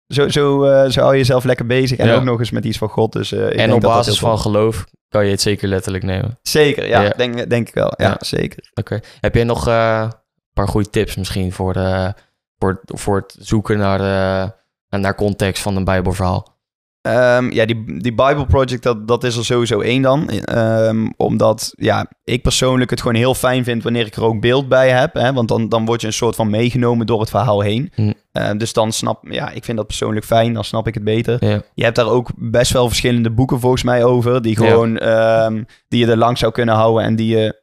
zo, 0.06 0.28
zo, 0.28 0.64
zo 0.88 1.00
hou 1.00 1.12
je 1.12 1.18
jezelf 1.18 1.44
lekker 1.44 1.66
bezig 1.66 1.98
en 1.98 2.06
Ja. 2.06 2.14
ook 2.14 2.24
nog 2.24 2.38
eens 2.38 2.50
met 2.50 2.64
iets 2.64 2.78
van 2.78 2.88
God. 2.88 3.12
Dus, 3.12 3.32
ik 3.32 3.40
en 3.50 3.56
denk 3.56 3.72
op 3.74 3.80
dat 3.80 3.90
basis 3.90 4.18
van 4.18 4.38
geloof 4.38 4.84
kan 5.08 5.24
je 5.24 5.30
het 5.30 5.40
zeker 5.40 5.68
letterlijk 5.68 6.04
nemen. 6.04 6.38
Zeker, 6.42 6.86
ja, 6.86 7.02
Ja. 7.02 7.10
Denk, 7.16 7.50
denk 7.50 7.68
ik 7.68 7.74
wel. 7.74 7.92
Ja, 7.96 8.16
zeker. 8.20 8.70
Oké. 8.74 9.00
Heb 9.20 9.34
jij 9.34 9.44
nog 9.44 9.66
een 9.66 10.12
paar 10.52 10.68
goede 10.68 10.90
tips 10.90 11.16
misschien 11.16 11.52
voor, 11.52 11.72
de, 11.72 12.14
voor, 12.58 12.80
voor 12.84 13.16
het 13.16 13.36
zoeken 13.38 13.78
naar, 13.78 13.98
de, 13.98 14.98
naar 14.98 15.14
context 15.14 15.62
van 15.62 15.76
een 15.76 15.84
Bijbelverhaal? 15.84 16.58
Ehm, 17.02 17.50
ja, 17.50 17.64
die, 17.64 18.00
die 18.00 18.14
Bible 18.14 18.46
Project, 18.46 18.82
dat, 18.82 19.08
dat 19.08 19.24
is 19.24 19.36
er 19.36 19.44
sowieso 19.44 19.80
één 19.80 20.02
dan. 20.02 20.28
Ehm, 20.28 21.08
omdat 21.16 21.72
ja, 21.76 22.10
ik 22.24 22.42
persoonlijk 22.42 22.90
het 22.90 23.00
gewoon 23.00 23.16
heel 23.16 23.34
fijn 23.34 23.64
vind 23.64 23.82
wanneer 23.82 24.06
ik 24.06 24.14
er 24.14 24.24
ook 24.24 24.40
beeld 24.40 24.68
bij 24.68 24.90
heb. 24.90 25.14
Hè? 25.14 25.32
Want 25.32 25.48
dan, 25.48 25.68
dan 25.68 25.84
word 25.84 26.00
je 26.00 26.06
een 26.06 26.12
soort 26.12 26.34
van 26.34 26.50
meegenomen 26.50 27.06
door 27.06 27.20
het 27.20 27.30
verhaal 27.30 27.60
heen. 27.60 27.92
Hm. 27.94 28.12
Ehm, 28.32 28.58
dus 28.58 28.72
dan 28.72 28.92
snap 28.92 29.24
ja, 29.30 29.50
ik 29.50 29.64
vind 29.64 29.76
dat 29.76 29.86
persoonlijk 29.86 30.26
fijn, 30.26 30.52
dan 30.52 30.64
snap 30.64 30.86
ik 30.86 30.94
het 30.94 31.04
beter. 31.04 31.44
Ja. 31.44 31.62
Je 31.74 31.84
hebt 31.84 31.96
daar 31.96 32.08
ook 32.08 32.30
best 32.36 32.72
wel 32.72 32.88
verschillende 32.88 33.30
boeken 33.30 33.60
volgens 33.60 33.82
mij 33.82 34.04
over. 34.04 34.42
Die 34.42 34.56
gewoon, 34.56 34.94
die 35.88 36.06
je 36.06 36.10
er 36.10 36.16
lang 36.16 36.38
zou 36.38 36.52
kunnen 36.52 36.74
houden 36.74 37.04
en 37.04 37.16
die 37.16 37.36
je 37.36 37.62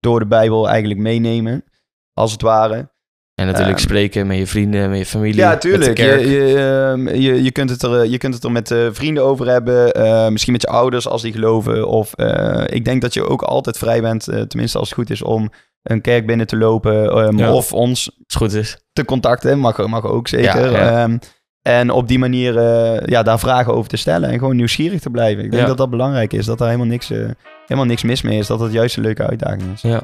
door 0.00 0.18
de 0.18 0.26
Bijbel 0.26 0.68
eigenlijk 0.68 1.00
meenemen. 1.00 1.64
Als 2.12 2.32
het 2.32 2.42
ware. 2.42 2.90
En 3.34 3.46
natuurlijk 3.46 3.76
Ehm, 3.78 3.86
spreken 3.86 4.26
met 4.26 4.36
je 4.38 4.46
vrienden, 4.46 4.88
met 4.90 4.98
je 4.98 5.06
familie. 5.06 5.34
Ja, 5.36 5.56
tuurlijk. 5.56 5.98
Je, 5.98 6.04
je, 6.04 6.54
ehm, 6.56 7.08
je, 7.08 7.42
je, 7.42 7.50
kunt 7.52 7.70
het 7.70 7.82
er, 7.82 8.06
je 8.06 8.18
kunt 8.18 8.34
het 8.34 8.44
er 8.44 8.52
met 8.52 8.70
eh, 8.70 8.86
vrienden 8.92 9.24
over 9.24 9.46
hebben. 9.48 9.92
eh, 9.92 10.28
misschien 10.28 10.52
met 10.52 10.62
je 10.62 10.68
ouders 10.68 11.08
als 11.08 11.22
die 11.22 11.32
geloven. 11.32 11.88
Of 11.88 12.12
eh, 12.14 12.62
ik 12.66 12.84
denk 12.84 13.02
dat 13.02 13.14
je 13.14 13.28
ook 13.28 13.42
altijd 13.42 13.78
vrij 13.78 14.00
bent, 14.00 14.28
eh, 14.28 14.40
tenminste 14.40 14.78
als 14.78 14.88
het 14.88 14.98
goed 14.98 15.10
is, 15.10 15.22
om 15.22 15.50
een 15.82 16.00
kerk 16.00 16.26
binnen 16.26 16.46
te 16.46 16.56
lopen. 16.56 17.10
ehm, 17.10 17.38
Ja. 17.38 17.52
Of 17.52 17.72
ons 17.72 18.06
Als 18.10 18.18
het 18.26 18.36
goed 18.36 18.52
is. 18.52 18.78
te 18.92 19.04
contacten. 19.04 19.58
Mag, 19.58 19.86
mag 19.86 20.06
ook 20.06 20.28
zeker. 20.28 20.70
Ja, 20.72 20.86
ja. 21.06 21.18
En 21.62 21.90
op 21.90 22.08
die 22.08 22.18
manier 22.18 22.58
eh, 22.58 23.06
ja, 23.06 23.22
daar 23.22 23.38
vragen 23.38 23.74
over 23.74 23.88
te 23.90 23.96
stellen. 23.96 24.28
En 24.30 24.38
gewoon 24.38 24.56
nieuwsgierig 24.56 25.00
te 25.00 25.10
blijven. 25.10 25.44
Ik 25.44 25.50
denk 25.50 25.66
dat 25.66 25.76
dat 25.76 25.90
belangrijk 25.90 26.32
is. 26.32 26.46
Dat 26.46 26.60
er 26.60 26.66
helemaal 26.66 26.86
niks, 26.86 27.10
eh, 27.10 27.18
helemaal 27.66 27.84
niks 27.88 28.02
mis 28.02 28.22
mee 28.22 28.38
is. 28.38 28.46
Dat 28.46 28.60
het 28.60 28.72
juist 28.72 28.96
een 28.96 29.02
leuke 29.02 29.26
uitdaging 29.26 29.72
is. 29.74 29.80
Ja. 29.82 30.02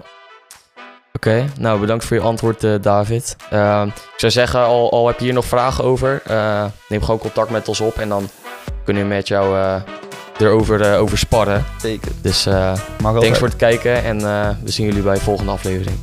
Oké, 1.19 1.45
nou 1.59 1.81
bedankt 1.81 2.05
voor 2.05 2.17
je 2.17 2.23
antwoord, 2.23 2.65
eh, 2.65 2.75
David. 2.81 3.37
Eh, 3.51 3.83
ik 3.87 4.13
zou 4.17 4.33
zeggen, 4.33 4.61
al, 4.61 4.93
al 4.93 5.07
heb 5.07 5.19
je 5.19 5.25
hier 5.25 5.35
nog 5.35 5.45
vragen 5.45 5.85
over, 5.85 6.23
eh, 6.27 6.65
neem 6.89 7.03
gewoon 7.03 7.19
contact 7.19 7.51
met 7.51 7.69
ons 7.69 7.81
op 7.81 7.95
en 7.95 8.09
dan 8.09 8.29
kunnen 8.85 9.03
we 9.03 9.09
met 9.09 9.29
jou 9.29 9.59
eh, 9.59 9.83
erover 10.39 10.97
over 10.97 11.19
sparren. 11.19 11.65
Zeker. 11.81 12.13
Dus 12.23 12.43
thanks 13.23 13.39
voor 13.39 13.49
het 13.49 13.57
kijken 13.57 14.05
en 14.05 14.19
we 14.65 14.71
zien 14.71 14.87
jullie 14.87 15.03
bij 15.03 15.15
de 15.15 15.21
volgende 15.21 15.53
aflevering. 15.53 15.97